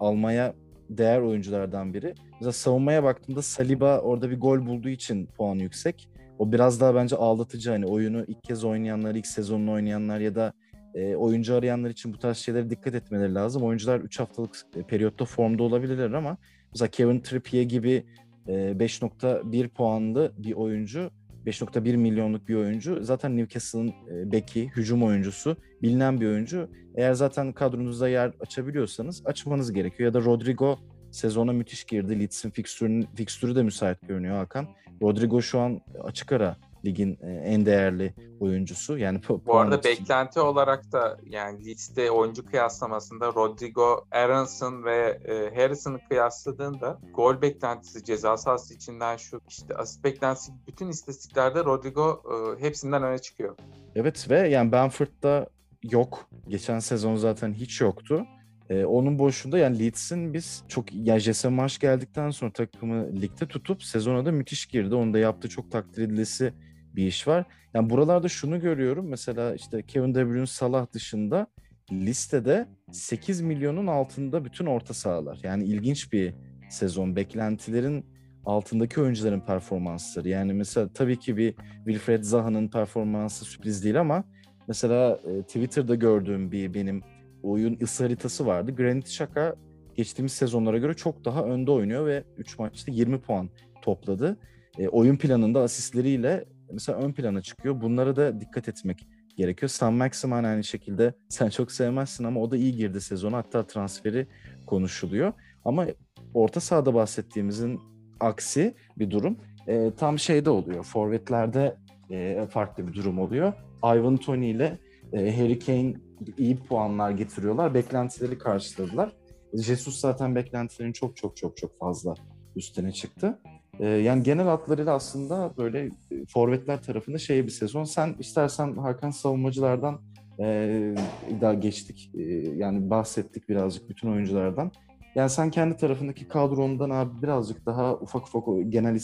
almaya 0.00 0.54
değer 0.90 1.20
oyunculardan 1.20 1.94
biri. 1.94 2.14
Mesela 2.32 2.52
savunmaya 2.52 3.02
baktığımda 3.04 3.42
Saliba 3.42 3.98
orada 3.98 4.30
bir 4.30 4.40
gol 4.40 4.66
bulduğu 4.66 4.88
için 4.88 5.26
puan 5.26 5.54
yüksek. 5.56 6.08
O 6.38 6.52
biraz 6.52 6.80
daha 6.80 6.94
bence 6.94 7.16
ağlatıcı 7.16 7.70
hani 7.70 7.86
oyunu 7.86 8.24
ilk 8.28 8.44
kez 8.44 8.64
oynayanlar, 8.64 9.14
ilk 9.14 9.26
sezonunu 9.26 9.72
oynayanlar 9.72 10.20
ya 10.20 10.34
da 10.34 10.52
e, 10.94 11.16
oyuncu 11.16 11.54
arayanlar 11.54 11.90
için 11.90 12.12
bu 12.12 12.18
tarz 12.18 12.36
şeylere 12.36 12.70
dikkat 12.70 12.94
etmeleri 12.94 13.34
lazım. 13.34 13.62
Oyuncular 13.62 14.00
3 14.00 14.20
haftalık 14.20 14.56
e, 14.76 14.82
periyotta 14.82 15.24
formda 15.24 15.62
olabilirler 15.62 16.10
ama 16.10 16.36
mesela 16.72 16.88
Kevin 16.88 17.20
Trippier 17.20 17.62
gibi 17.62 18.06
e, 18.48 18.52
5.1 18.52 19.68
puanlı 19.68 20.32
bir 20.38 20.52
oyuncu 20.52 21.10
5.1 21.46 21.96
milyonluk 21.96 22.48
bir 22.48 22.54
oyuncu. 22.54 23.04
Zaten 23.04 23.36
Newcastle'ın 23.36 23.88
e, 23.88 24.32
beki, 24.32 24.68
hücum 24.68 25.02
oyuncusu, 25.02 25.56
bilinen 25.82 26.20
bir 26.20 26.26
oyuncu. 26.26 26.70
Eğer 26.96 27.12
zaten 27.12 27.52
kadronuzda 27.52 28.08
yer 28.08 28.32
açabiliyorsanız 28.40 29.26
açmanız 29.26 29.72
gerekiyor. 29.72 30.06
Ya 30.06 30.14
da 30.14 30.24
Rodrigo 30.24 30.78
sezona 31.10 31.52
müthiş 31.52 31.84
girdi. 31.84 32.20
Leeds'in 32.20 32.50
fikstürü, 32.50 33.54
de 33.54 33.62
müsait 33.62 34.08
görünüyor 34.08 34.36
Hakan. 34.36 34.66
Rodrigo 35.02 35.42
şu 35.42 35.60
an 35.60 35.80
açık 36.04 36.32
ara 36.32 36.56
ligin 36.84 37.18
e, 37.22 37.32
en 37.32 37.66
değerli 37.66 38.14
oyuncusu. 38.40 38.98
Yani 38.98 39.20
bu 39.46 39.56
arada 39.56 39.76
için. 39.78 39.90
beklenti 39.90 40.40
olarak 40.40 40.92
da 40.92 41.18
yani 41.26 41.64
liste 41.64 42.10
oyuncu 42.10 42.44
kıyaslamasında 42.46 43.26
Rodrigo, 43.26 44.04
Aronson 44.10 44.84
ve 44.84 45.20
e, 45.24 45.60
Harrison'ı 45.60 45.98
kıyasladığında 46.08 47.00
gol 47.14 47.42
beklentisi, 47.42 48.04
ceza 48.04 48.36
sahası 48.36 48.74
içinden 48.74 49.16
şu 49.16 49.40
işte 49.48 49.74
asist 49.74 50.04
beklentisi 50.04 50.52
bütün 50.66 50.88
istatistiklerde 50.88 51.64
Rodrigo 51.64 52.22
e, 52.24 52.62
hepsinden 52.62 53.02
öne 53.02 53.18
çıkıyor. 53.18 53.56
Evet 53.94 54.30
ve 54.30 54.48
yani 54.48 54.72
Benford'da 54.72 55.46
yok. 55.82 56.28
Geçen 56.48 56.78
sezon 56.78 57.16
zaten 57.16 57.52
hiç 57.52 57.80
yoktu. 57.80 58.26
Ee, 58.70 58.84
onun 58.84 59.18
boşluğunda 59.18 59.58
yani 59.58 59.78
Leeds'in 59.78 60.34
biz 60.34 60.64
çok 60.68 60.94
ya 60.94 61.18
Jesse 61.20 61.48
Marsh 61.48 61.78
geldikten 61.78 62.30
sonra 62.30 62.52
takımı 62.52 63.12
ligde 63.20 63.46
tutup 63.46 63.82
sezona 63.82 64.26
da 64.26 64.32
müthiş 64.32 64.66
girdi. 64.66 64.94
Onu 64.94 65.14
da 65.14 65.18
yaptığı 65.18 65.48
çok 65.48 65.70
takdir 65.70 66.02
edilesi 66.02 66.52
bir 66.96 67.06
iş 67.06 67.28
var. 67.28 67.44
Yani 67.74 67.90
buralarda 67.90 68.28
şunu 68.28 68.60
görüyorum. 68.60 69.08
Mesela 69.08 69.54
işte 69.54 69.82
Kevin 69.82 70.14
De 70.14 70.26
Bruyne, 70.26 70.46
Salah 70.46 70.92
dışında 70.92 71.46
listede 71.92 72.68
8 72.92 73.40
milyonun 73.40 73.86
altında 73.86 74.44
bütün 74.44 74.66
orta 74.66 74.94
sahalar. 74.94 75.40
Yani 75.42 75.64
ilginç 75.64 76.12
bir 76.12 76.34
sezon. 76.70 77.16
Beklentilerin 77.16 78.06
altındaki 78.44 79.00
oyuncuların 79.00 79.40
performansları. 79.40 80.28
Yani 80.28 80.52
mesela 80.52 80.88
tabii 80.94 81.18
ki 81.18 81.36
bir 81.36 81.54
Wilfred 81.76 82.22
Zaha'nın 82.22 82.68
performansı 82.68 83.44
sürpriz 83.44 83.84
değil 83.84 84.00
ama 84.00 84.24
mesela 84.68 85.18
e, 85.24 85.42
Twitter'da 85.42 85.94
gördüğüm 85.94 86.52
bir 86.52 86.74
benim 86.74 87.02
oyun 87.42 87.78
ısı 87.82 88.04
haritası 88.04 88.46
vardı. 88.46 88.74
Granit 88.76 89.06
Xhaka 89.08 89.56
geçtiğimiz 89.94 90.32
sezonlara 90.32 90.78
göre 90.78 90.94
çok 90.94 91.24
daha 91.24 91.44
önde 91.44 91.70
oynuyor 91.70 92.06
ve 92.06 92.24
3 92.36 92.58
maçta 92.58 92.92
20 92.92 93.20
puan 93.20 93.50
topladı. 93.82 94.36
E, 94.78 94.88
oyun 94.88 95.16
planında 95.16 95.60
asistleriyle 95.60 96.44
mesela 96.74 96.98
ön 96.98 97.12
plana 97.12 97.42
çıkıyor. 97.42 97.80
Bunlara 97.80 98.16
da 98.16 98.40
dikkat 98.40 98.68
etmek 98.68 99.06
gerekiyor. 99.36 99.70
Sam 99.70 99.94
Maximan 99.94 100.44
aynı 100.44 100.64
şekilde 100.64 101.14
sen 101.28 101.48
çok 101.48 101.72
sevmezsin 101.72 102.24
ama 102.24 102.40
o 102.40 102.50
da 102.50 102.56
iyi 102.56 102.76
girdi 102.76 103.00
sezonu. 103.00 103.36
Hatta 103.36 103.66
transferi 103.66 104.26
konuşuluyor. 104.66 105.32
Ama 105.64 105.86
orta 106.34 106.60
sahada 106.60 106.94
bahsettiğimizin 106.94 107.80
aksi 108.20 108.74
bir 108.98 109.10
durum. 109.10 109.36
E, 109.66 109.90
tam 109.96 110.18
şeyde 110.18 110.50
oluyor. 110.50 110.84
Forvetlerde 110.84 111.76
e, 112.10 112.46
farklı 112.50 112.88
bir 112.88 112.94
durum 112.94 113.18
oluyor. 113.18 113.52
Ivan 113.84 114.16
Tony 114.16 114.50
ile 114.50 114.78
e, 115.12 115.36
Harry 115.36 115.58
Kane 115.58 115.94
iyi 116.38 116.56
puanlar 116.56 117.10
getiriyorlar. 117.10 117.74
Beklentileri 117.74 118.38
karşıladılar. 118.38 119.12
Jesus 119.54 120.00
zaten 120.00 120.34
beklentilerin 120.34 120.92
çok 120.92 121.16
çok 121.16 121.36
çok 121.36 121.56
çok 121.56 121.78
fazla 121.78 122.14
üstüne 122.56 122.92
çıktı. 122.92 123.38
E, 123.80 123.88
yani 123.88 124.22
genel 124.22 124.46
hatlarıyla 124.46 124.94
aslında 124.94 125.52
böyle 125.58 125.84
e, 125.86 125.90
forvetler 126.28 126.82
tarafında 126.82 127.18
şey 127.18 127.44
bir 127.44 127.50
sezon. 127.50 127.84
Sen 127.84 128.14
istersen 128.18 128.76
Hakan 128.76 129.10
savunmacılardan 129.10 130.00
e, 130.40 130.94
daha 131.40 131.54
geçtik. 131.54 132.10
E, 132.14 132.22
yani 132.56 132.90
bahsettik 132.90 133.48
birazcık 133.48 133.88
bütün 133.88 134.12
oyunculardan. 134.12 134.72
Yani 135.14 135.30
sen 135.30 135.50
kendi 135.50 135.76
tarafındaki 135.76 136.28
kadrondan 136.28 136.90
abi 136.90 137.22
birazcık 137.22 137.66
daha 137.66 137.94
ufak 137.94 138.22
ufak 138.22 138.44
genel 138.68 139.00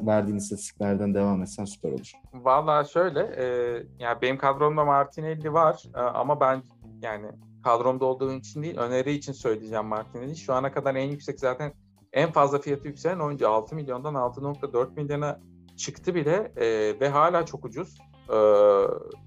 verdiğin 0.00 0.36
istatistiklerden 0.36 1.14
devam 1.14 1.42
etsen 1.42 1.64
süper 1.64 1.92
olur. 1.92 2.12
Valla 2.32 2.84
şöyle, 2.84 3.20
e, 3.20 3.44
yani 3.98 4.22
benim 4.22 4.38
kadromda 4.38 4.84
Martinelli 4.84 5.52
var 5.52 5.82
e, 5.94 5.98
ama 5.98 6.40
ben 6.40 6.62
yani 7.02 7.26
kadromda 7.64 8.04
olduğum 8.04 8.32
için 8.32 8.62
değil, 8.62 8.76
öneri 8.76 9.12
için 9.12 9.32
söyleyeceğim 9.32 9.84
Martinelli. 9.84 10.36
Şu 10.36 10.54
ana 10.54 10.72
kadar 10.72 10.94
en 10.94 11.10
yüksek 11.10 11.40
zaten 11.40 11.72
en 12.12 12.32
fazla 12.32 12.58
fiyatı 12.58 12.88
yükselen 12.88 13.18
oyuncu 13.18 13.48
6 13.48 13.74
milyondan 13.74 14.14
6.4 14.14 14.94
milyona 14.96 15.40
çıktı 15.76 16.14
bile 16.14 16.52
e, 16.56 16.66
ve 17.00 17.08
hala 17.08 17.46
çok 17.46 17.64
ucuz. 17.64 17.98
E, 18.32 18.38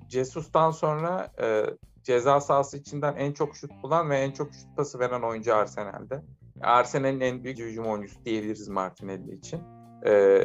Jesus'tan 0.10 0.72
sonra 0.72 1.32
e, 1.42 1.66
ceza 2.04 2.42
sahası 2.42 2.78
içinden 2.78 3.16
en 3.16 3.34
çok 3.34 3.56
şut 3.56 3.72
bulan 3.84 4.10
ve 4.10 4.18
en 4.18 4.32
çok 4.32 4.54
şut 4.54 4.78
pası 4.78 5.00
veren 5.00 5.22
oyuncu 5.22 5.56
Arsenal'de. 5.56 6.22
Arsenal'in 6.62 7.20
en 7.20 7.44
büyük 7.44 7.60
hücum 7.60 7.86
oyuncusu 7.86 8.26
diyebiliriz 8.26 8.68
Martinelli 8.68 9.36
için. 9.36 9.62
E, 10.06 10.42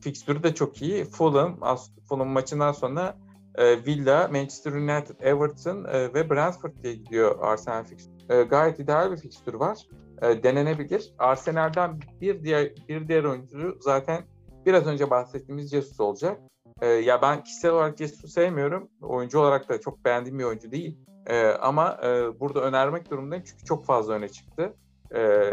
fikstürü 0.00 0.42
de 0.42 0.54
çok 0.54 0.82
iyi. 0.82 1.04
Fulham, 1.04 1.60
Fulham 2.08 2.28
maçından 2.28 2.72
sonra 2.72 3.16
e, 3.54 3.84
Villa, 3.84 4.28
Manchester 4.28 4.72
United, 4.72 5.20
Everton 5.20 5.84
e, 5.84 6.14
ve 6.14 6.30
Brentford 6.30 6.72
diye 6.82 6.94
gidiyor 6.94 7.38
Arsenal 7.40 7.84
fikstürü. 7.84 8.18
E, 8.28 8.42
gayet 8.42 8.80
ideal 8.80 9.12
bir 9.12 9.16
fikstür 9.16 9.54
var 9.54 9.78
e, 10.22 10.42
denenebilir. 10.42 11.14
Arsenal'den 11.18 12.00
bir 12.20 12.44
diğer 12.44 12.72
bir 12.88 13.08
diğer 13.08 13.24
oyuncu 13.24 13.78
zaten 13.80 14.24
biraz 14.66 14.86
önce 14.86 15.10
bahsettiğimiz 15.10 15.70
Jesus 15.70 16.00
olacak. 16.00 16.40
E, 16.80 16.86
ya 16.86 17.22
ben 17.22 17.42
kişisel 17.42 17.70
olarak 17.70 17.98
Jesus'u 17.98 18.28
sevmiyorum. 18.28 18.88
Oyuncu 19.02 19.38
olarak 19.38 19.68
da 19.68 19.80
çok 19.80 20.04
beğendiğim 20.04 20.38
bir 20.38 20.44
oyuncu 20.44 20.70
değil. 20.72 20.98
E, 21.26 21.46
ama 21.46 21.98
e, 22.04 22.40
burada 22.40 22.60
önermek 22.60 23.10
durumundayım 23.10 23.44
çünkü 23.46 23.64
çok 23.64 23.84
fazla 23.84 24.12
öne 24.12 24.28
çıktı. 24.28 24.74
E, 25.14 25.50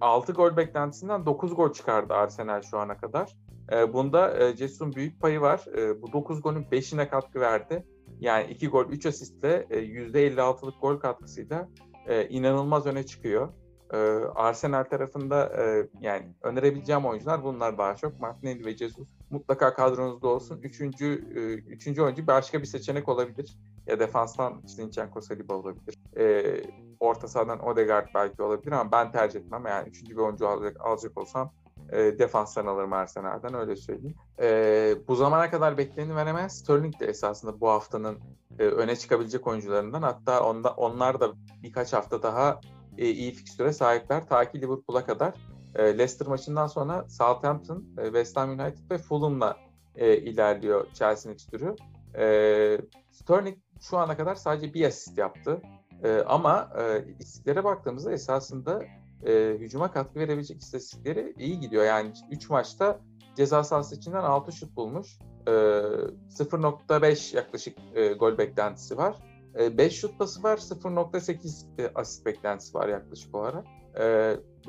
6 0.00 0.32
gol 0.32 0.56
beklentisinden 0.56 1.26
9 1.26 1.54
gol 1.54 1.72
çıkardı 1.72 2.14
Arsenal 2.14 2.62
şu 2.62 2.78
ana 2.78 2.96
kadar. 2.96 3.36
E, 3.72 3.92
bunda 3.92 4.38
e, 4.38 4.56
Jesus'un 4.56 4.92
büyük 4.92 5.20
payı 5.20 5.40
var. 5.40 5.64
E, 5.76 6.02
bu 6.02 6.12
9 6.12 6.42
golün 6.42 6.64
5'ine 6.64 7.08
katkı 7.08 7.40
verdi. 7.40 7.86
Yani 8.20 8.50
2 8.50 8.68
gol 8.68 8.86
3 8.86 9.06
asistle 9.06 9.66
e, 9.70 9.78
%56'lık 9.78 10.80
gol 10.80 10.96
katkısıyla 10.96 11.68
e, 12.06 12.28
inanılmaz 12.28 12.86
öne 12.86 13.06
çıkıyor. 13.06 13.48
E, 13.94 13.96
Arsenal 14.34 14.84
tarafında 14.84 15.52
e, 15.62 15.88
yani 16.00 16.26
önerebileceğim 16.42 17.04
oyuncular 17.04 17.44
bunlar 17.44 17.78
daha 17.78 17.96
çok. 17.96 18.20
Martinelli 18.20 18.64
ve 18.64 18.76
Jesus 18.76 19.08
mutlaka 19.30 19.74
kadronuzda 19.74 20.28
olsun. 20.28 20.60
Üçüncü, 20.62 21.24
e, 21.36 21.40
üçüncü 21.72 22.02
oyuncu 22.02 22.26
başka 22.26 22.60
bir 22.60 22.66
seçenek 22.66 23.08
olabilir. 23.08 23.58
Ya 23.86 24.00
defanstan 24.00 24.62
Zinchenko 24.66 25.20
Saliba 25.20 25.54
olabilir. 25.54 25.94
E, 26.18 26.56
orta 27.00 27.28
sahadan 27.28 27.66
Odegaard 27.66 28.08
belki 28.14 28.42
olabilir 28.42 28.72
ama 28.72 28.92
ben 28.92 29.12
tercih 29.12 29.40
etmem. 29.40 29.66
Yani 29.66 29.88
üçüncü 29.88 30.16
bir 30.16 30.20
oyuncu 30.20 30.48
alacak, 30.48 30.80
alacak 30.80 31.18
olsam 31.18 31.52
e, 31.92 32.18
defanstan 32.18 32.66
alırım 32.66 32.92
Arsenal'den 32.92 33.54
öyle 33.54 33.76
söyleyeyim. 33.76 34.16
E, 34.40 34.94
bu 35.08 35.16
zamana 35.16 35.50
kadar 35.50 35.78
bekleneni 35.78 36.16
veremez. 36.16 36.58
Sterling 36.58 37.00
de 37.00 37.06
esasında 37.06 37.60
bu 37.60 37.68
haftanın 37.68 38.18
e, 38.58 38.62
öne 38.64 38.96
çıkabilecek 38.96 39.46
oyuncularından. 39.46 40.02
Hatta 40.02 40.44
onda, 40.44 40.70
onlar 40.70 41.20
da 41.20 41.32
birkaç 41.62 41.92
hafta 41.92 42.22
daha 42.22 42.60
e, 42.98 43.10
iyi 43.10 43.32
fikstüre 43.32 43.72
sahipler. 43.72 44.28
Ta 44.28 44.50
ki 44.50 44.60
Liverpool'a 44.60 45.06
kadar. 45.06 45.34
E, 45.74 45.82
Leicester 45.82 46.28
maçından 46.28 46.66
sonra 46.66 47.08
Southampton, 47.08 47.84
e, 47.98 48.04
West 48.04 48.36
Ham 48.36 48.50
United 48.50 48.90
ve 48.90 48.98
Fulham'la 48.98 49.56
e, 49.96 50.16
ilerliyor 50.16 50.86
Chelsea'nin 50.94 51.36
fikstürü. 51.36 51.76
E, 52.18 52.78
Sterling 53.10 53.58
şu 53.80 53.98
ana 53.98 54.16
kadar 54.16 54.34
sadece 54.34 54.74
bir 54.74 54.84
asist 54.84 55.18
yaptı. 55.18 55.62
E, 56.04 56.18
ama 56.26 56.70
e, 56.78 56.98
istatistiklere 57.08 57.64
baktığımızda 57.64 58.12
esasında 58.12 58.82
e, 59.26 59.56
hücuma 59.58 59.92
katkı 59.92 60.20
verebilecek 60.20 60.62
istatistikleri 60.62 61.34
iyi 61.38 61.60
gidiyor. 61.60 61.84
Yani 61.84 62.12
3 62.30 62.50
maçta 62.50 63.00
ceza 63.36 63.64
sahası 63.64 63.94
içinden 63.94 64.22
6 64.22 64.52
şut 64.52 64.76
bulmuş. 64.76 65.18
E, 65.46 65.50
0.5 65.50 67.36
yaklaşık 67.36 67.78
e, 67.94 68.12
gol 68.12 68.38
beklentisi 68.38 68.96
var. 68.96 69.16
5 69.54 69.78
e, 69.78 69.90
şut 69.90 70.18
pası 70.18 70.42
var, 70.42 70.56
0.8 70.56 71.82
e, 71.82 71.90
asist 71.94 72.26
beklentisi 72.26 72.74
var 72.74 72.88
yaklaşık 72.88 73.34
olarak. 73.34 73.66
E, 73.98 74.04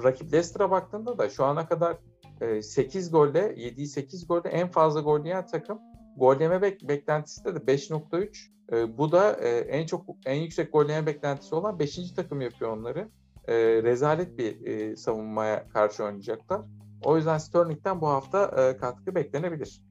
rakip 0.04 0.34
Leicester'a 0.34 0.72
baktığında 0.72 1.18
da 1.18 1.30
şu 1.30 1.46
ana 1.46 1.68
kadar 1.68 1.98
e, 2.42 2.62
8 2.62 3.12
golle, 3.12 3.40
7'yi 3.40 3.88
8 3.88 4.28
golle 4.28 4.50
en 4.50 4.72
fazla 4.72 5.02
gol 5.02 5.26
yiyen 5.26 5.46
takım. 5.46 5.80
Gol 6.18 6.40
yeme 6.40 6.56
bek- 6.56 6.88
beklentisi 6.88 7.46
de 7.46 7.50
5.3. 7.50 8.52
E, 8.72 8.98
bu 8.98 9.12
da 9.12 9.32
e, 9.34 9.50
en 9.50 9.86
çok 9.86 10.06
en 10.26 10.36
yüksek 10.36 10.74
gol 10.74 10.90
yeme 10.90 11.06
beklentisi 11.06 11.56
olan 11.56 11.80
5. 11.80 12.12
takım 12.16 12.42
yapıyor 12.42 12.78
onları 12.78 13.10
e, 13.48 13.56
rezalet 13.84 14.38
bir 14.38 14.66
e, 14.66 14.96
savunmaya 14.96 15.70
karşı 15.70 16.04
oynayacaklar. 16.04 16.62
O 17.04 17.18
yüzden 17.18 17.38
Sterling'den 17.38 18.02
bu 18.02 18.08
hafta 18.08 18.46
e, 18.46 18.78
katkı 18.78 19.16
beklenebilir. 19.16 19.82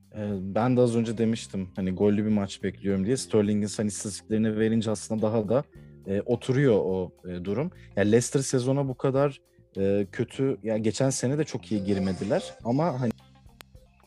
Ben 0.41 0.77
de 0.77 0.81
az 0.81 0.97
önce 0.97 1.19
demiştim 1.19 1.69
hani 1.77 1.91
gollü 1.91 2.25
bir 2.25 2.31
maç 2.31 2.63
bekliyorum 2.63 3.07
diye. 3.07 3.17
Sterling'in 3.17 3.69
hani 3.77 3.89
istatistiklerini 3.89 4.59
verince 4.59 4.91
aslında 4.91 5.23
daha 5.23 5.49
da 5.49 5.65
e, 6.07 6.21
oturuyor 6.21 6.75
o 6.75 7.13
e, 7.29 7.45
durum. 7.45 7.71
Yani 7.97 8.13
Leicester 8.13 8.41
sezona 8.41 8.89
bu 8.89 8.95
kadar 8.95 9.41
e, 9.77 10.07
kötü 10.13 10.57
yani 10.63 10.83
geçen 10.83 11.11
sene 11.11 11.39
de 11.39 11.45
çok 11.45 11.73
iyi 11.73 11.85
girmediler 11.85 12.55
ama 12.65 13.01
hani 13.01 13.11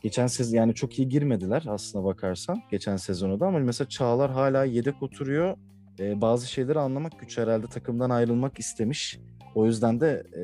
geçen 0.02 0.26
sezon 0.26 0.56
yani 0.56 0.74
çok 0.74 0.98
iyi 0.98 1.08
girmediler 1.08 1.64
aslına 1.68 2.04
bakarsan 2.04 2.62
geçen 2.70 2.96
sezonu 2.96 3.40
da 3.40 3.46
ama 3.46 3.58
mesela 3.58 3.88
Çağlar 3.88 4.30
hala 4.30 4.64
yedek 4.64 5.02
oturuyor. 5.02 5.56
E, 6.00 6.20
bazı 6.20 6.50
şeyleri 6.50 6.78
anlamak 6.78 7.20
güç 7.20 7.38
herhalde 7.38 7.66
takımdan 7.66 8.10
ayrılmak 8.10 8.58
istemiş. 8.58 9.18
O 9.58 9.66
yüzden 9.66 10.00
de 10.00 10.22
e, 10.32 10.40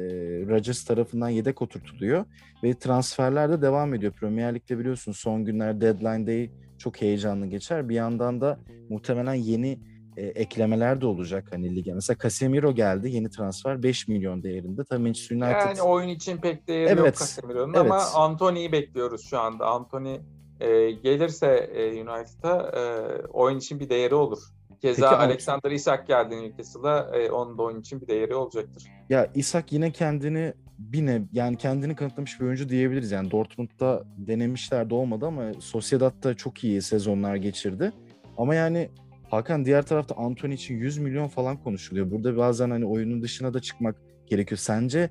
Rodgers 0.48 0.84
tarafından 0.84 1.28
yedek 1.28 1.62
oturtuluyor 1.62 2.24
ve 2.62 2.74
transferler 2.74 3.50
de 3.50 3.62
devam 3.62 3.94
ediyor. 3.94 4.12
Premier 4.12 4.54
Lig'de 4.54 4.78
biliyorsun 4.78 5.12
son 5.12 5.44
günler 5.44 5.80
deadline 5.80 6.26
day 6.26 6.50
çok 6.78 7.02
heyecanlı 7.02 7.46
geçer. 7.46 7.88
Bir 7.88 7.94
yandan 7.94 8.40
da 8.40 8.58
muhtemelen 8.88 9.34
yeni 9.34 9.78
e, 10.16 10.26
eklemeler 10.26 11.00
de 11.00 11.06
olacak 11.06 11.48
hani 11.50 11.76
lige. 11.76 11.94
Mesela 11.94 12.18
Casemiro 12.22 12.74
geldi 12.74 13.10
yeni 13.10 13.30
transfer 13.30 13.82
5 13.82 14.08
milyon 14.08 14.42
değerinde. 14.42 14.84
Tabii 14.84 15.02
Manchester 15.02 15.36
United... 15.36 15.68
Yani 15.68 15.82
oyun 15.82 16.08
için 16.08 16.36
pek 16.36 16.68
değeri 16.68 16.88
evet, 16.88 16.98
yok 16.98 17.18
Casemiro'nun 17.18 17.74
evet. 17.74 17.90
ama 17.90 18.00
Anthony'yi 18.14 18.72
bekliyoruz 18.72 19.26
şu 19.30 19.38
anda. 19.38 19.66
Anthony 19.66 20.16
e, 20.60 20.90
gelirse 20.90 21.70
e, 21.74 22.02
United'a 22.02 22.70
e, 22.76 22.82
oyun 23.26 23.58
için 23.58 23.80
bir 23.80 23.88
değeri 23.88 24.14
olur. 24.14 24.38
Keza 24.80 25.10
Peki, 25.10 25.22
Alexander 25.22 25.70
Isak 25.70 26.06
geldi 26.06 26.36
Newcastle'a. 26.36 27.16
E, 27.16 27.30
onun 27.30 27.58
da 27.58 27.62
oyun 27.62 27.80
için 27.80 28.00
bir 28.00 28.06
değeri 28.06 28.34
olacaktır. 28.34 28.84
Ya 29.08 29.30
Isak 29.34 29.72
yine 29.72 29.90
kendini 29.90 30.52
bir 30.78 31.06
ne 31.06 31.22
yani 31.32 31.56
kendini 31.56 31.96
kanıtlamış 31.96 32.40
bir 32.40 32.46
oyuncu 32.46 32.68
diyebiliriz. 32.68 33.10
Yani 33.10 33.30
Dortmund'da 33.30 34.04
denemişler 34.16 34.90
de 34.90 34.94
olmadı 34.94 35.26
ama 35.26 35.52
Sociedad'da 35.60 36.34
çok 36.34 36.64
iyi 36.64 36.82
sezonlar 36.82 37.36
geçirdi. 37.36 37.92
Ama 38.38 38.54
yani 38.54 38.90
Hakan 39.30 39.64
diğer 39.64 39.86
tarafta 39.86 40.14
Anthony 40.14 40.54
için 40.54 40.74
100 40.74 40.98
milyon 40.98 41.28
falan 41.28 41.56
konuşuluyor. 41.56 42.10
Burada 42.10 42.36
bazen 42.36 42.70
hani 42.70 42.86
oyunun 42.86 43.22
dışına 43.22 43.54
da 43.54 43.60
çıkmak 43.60 43.96
gerekiyor. 44.26 44.58
Sence 44.58 45.10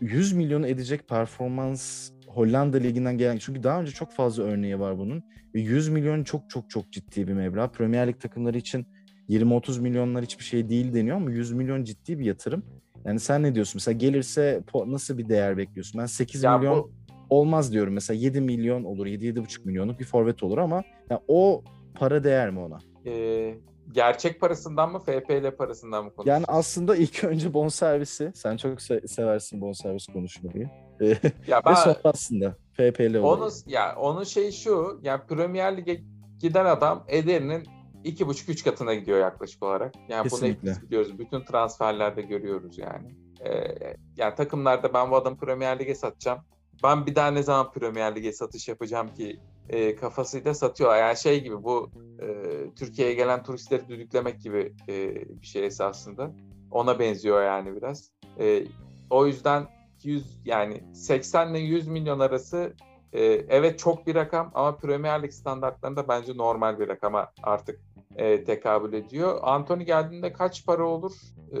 100 0.00 0.32
e, 0.32 0.36
milyon 0.36 0.62
edecek 0.62 1.08
performans 1.08 2.10
Hollanda 2.36 2.76
liginden 2.76 3.18
gelen 3.18 3.38
çünkü 3.38 3.62
daha 3.62 3.80
önce 3.80 3.92
çok 3.92 4.12
fazla 4.12 4.42
örneği 4.42 4.80
var 4.80 4.98
bunun. 4.98 5.22
Ve 5.54 5.60
100 5.60 5.88
milyon 5.88 6.24
çok 6.24 6.50
çok 6.50 6.70
çok 6.70 6.92
ciddi 6.92 7.28
bir 7.28 7.32
meblağ. 7.32 7.68
Premier 7.68 8.08
Lig 8.08 8.20
takımları 8.20 8.58
için 8.58 8.86
20-30 9.28 9.80
milyonlar 9.80 10.24
hiçbir 10.24 10.44
şey 10.44 10.68
değil 10.68 10.94
deniyor 10.94 11.16
ama 11.16 11.30
100 11.30 11.52
milyon 11.52 11.84
ciddi 11.84 12.18
bir 12.18 12.24
yatırım. 12.24 12.62
Yani 13.04 13.20
sen 13.20 13.42
ne 13.42 13.54
diyorsun? 13.54 13.72
Mesela 13.74 13.98
gelirse 13.98 14.62
nasıl 14.86 15.18
bir 15.18 15.28
değer 15.28 15.56
bekliyorsun? 15.56 16.00
Ben 16.00 16.06
8 16.06 16.42
ya 16.42 16.58
milyon 16.58 16.78
bu... 16.78 16.90
olmaz 17.30 17.72
diyorum. 17.72 17.94
Mesela 17.94 18.20
7 18.20 18.40
milyon 18.40 18.84
olur, 18.84 19.06
7-7,5 19.06 19.64
milyonluk 19.64 20.00
bir 20.00 20.04
forvet 20.04 20.42
olur 20.42 20.58
ama 20.58 20.82
yani 21.10 21.20
o 21.28 21.64
para 21.94 22.24
değer 22.24 22.50
mi 22.50 22.60
ona? 22.60 22.78
Ee, 23.06 23.54
gerçek 23.92 24.40
parasından 24.40 24.92
mı 24.92 24.98
FPL 24.98 25.56
parasından 25.56 26.04
mı 26.04 26.10
konuşuyorsun? 26.10 26.30
Yani 26.30 26.44
aslında 26.48 26.96
ilk 26.96 27.24
önce 27.24 27.54
bonservisi. 27.54 28.32
Sen 28.34 28.56
çok 28.56 28.78
se- 28.78 29.08
seversin 29.08 29.60
bonservis 29.60 30.06
konuşmayı. 30.06 30.70
ya 31.46 31.62
ben, 31.66 31.72
Ve 31.72 31.76
sonrasında 31.76 32.56
FPL 32.72 33.16
Onu, 33.16 33.50
ya 33.66 33.96
onun 33.96 34.24
şey 34.24 34.52
şu. 34.52 35.00
Yani 35.02 35.20
Premier 35.28 35.76
Lig'e 35.76 36.00
giden 36.38 36.64
adam 36.64 37.04
ederinin 37.08 37.62
iki 38.04 38.26
buçuk 38.26 38.48
üç 38.48 38.64
katına 38.64 38.94
gidiyor 38.94 39.18
yaklaşık 39.18 39.62
olarak. 39.62 39.94
Yani 40.08 40.22
Kesinlikle. 40.22 40.48
bunu 40.48 40.70
hepimiz 40.70 40.82
biliyoruz. 40.82 41.18
Bütün 41.18 41.40
transferlerde 41.44 42.22
görüyoruz 42.22 42.78
yani. 42.78 43.16
Ee, 43.44 43.96
yani 44.16 44.34
takımlarda 44.34 44.94
ben 44.94 45.10
bu 45.10 45.16
adamı 45.16 45.36
Premier 45.36 45.78
Lig'e 45.78 45.94
satacağım. 45.94 46.38
Ben 46.82 47.06
bir 47.06 47.14
daha 47.14 47.30
ne 47.30 47.42
zaman 47.42 47.72
Premier 47.72 48.16
Lig'e 48.16 48.32
satış 48.32 48.68
yapacağım 48.68 49.14
ki 49.14 49.40
e, 49.68 49.96
kafasıyla 49.96 50.54
satıyor. 50.54 50.96
Yani 50.96 51.16
şey 51.16 51.42
gibi 51.42 51.62
bu 51.62 51.90
e, 52.20 52.26
Türkiye'ye 52.74 53.14
gelen 53.14 53.42
turistleri 53.42 53.88
düdüklemek 53.88 54.40
gibi 54.40 54.72
e, 54.88 55.14
bir 55.40 55.46
şey 55.46 55.66
esasında. 55.66 56.30
Ona 56.70 56.98
benziyor 56.98 57.44
yani 57.44 57.76
biraz. 57.76 58.10
E, 58.40 58.64
o 59.10 59.26
yüzden 59.26 59.66
100 60.04 60.40
yani 60.44 60.94
80 60.94 61.48
ile 61.50 61.58
100 61.58 61.88
milyon 61.88 62.20
arası 62.20 62.74
e, 63.12 63.22
evet 63.48 63.78
çok 63.78 64.06
bir 64.06 64.14
rakam 64.14 64.50
ama 64.54 64.76
Premier 64.76 65.22
Lig 65.22 65.32
standartlarında 65.32 66.08
bence 66.08 66.36
normal 66.36 66.78
bir 66.78 66.88
rakama 66.88 67.32
artık 67.42 67.80
e, 68.16 68.44
tekabül 68.44 68.92
ediyor. 68.92 69.38
Anthony 69.42 69.82
geldiğinde 69.82 70.32
kaç 70.32 70.66
para 70.66 70.84
olur 70.84 71.12
e, 71.52 71.58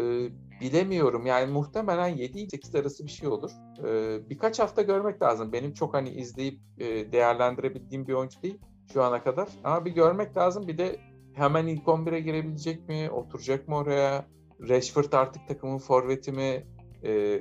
bilemiyorum. 0.60 1.26
Yani 1.26 1.52
muhtemelen 1.52 2.16
7-8 2.16 2.80
arası 2.80 3.04
bir 3.04 3.10
şey 3.10 3.28
olur. 3.28 3.50
E, 3.84 4.20
birkaç 4.30 4.58
hafta 4.58 4.82
görmek 4.82 5.22
lazım. 5.22 5.52
Benim 5.52 5.72
çok 5.72 5.94
hani 5.94 6.08
izleyip 6.10 6.60
e, 6.78 7.12
değerlendirebildiğim 7.12 8.06
bir 8.06 8.12
oyuncu 8.12 8.42
değil 8.42 8.58
şu 8.92 9.02
ana 9.02 9.22
kadar. 9.22 9.48
Ama 9.64 9.84
bir 9.84 9.90
görmek 9.90 10.36
lazım. 10.36 10.68
Bir 10.68 10.78
de 10.78 11.00
hemen 11.34 11.66
ilk 11.66 11.84
11'e 11.84 12.20
girebilecek 12.20 12.88
mi? 12.88 13.10
Oturacak 13.10 13.68
mı 13.68 13.76
oraya? 13.76 14.26
Rashford 14.68 15.12
artık 15.12 15.48
takımın 15.48 15.78
forveti 15.78 16.32
mi? 16.32 16.66
E, 17.04 17.38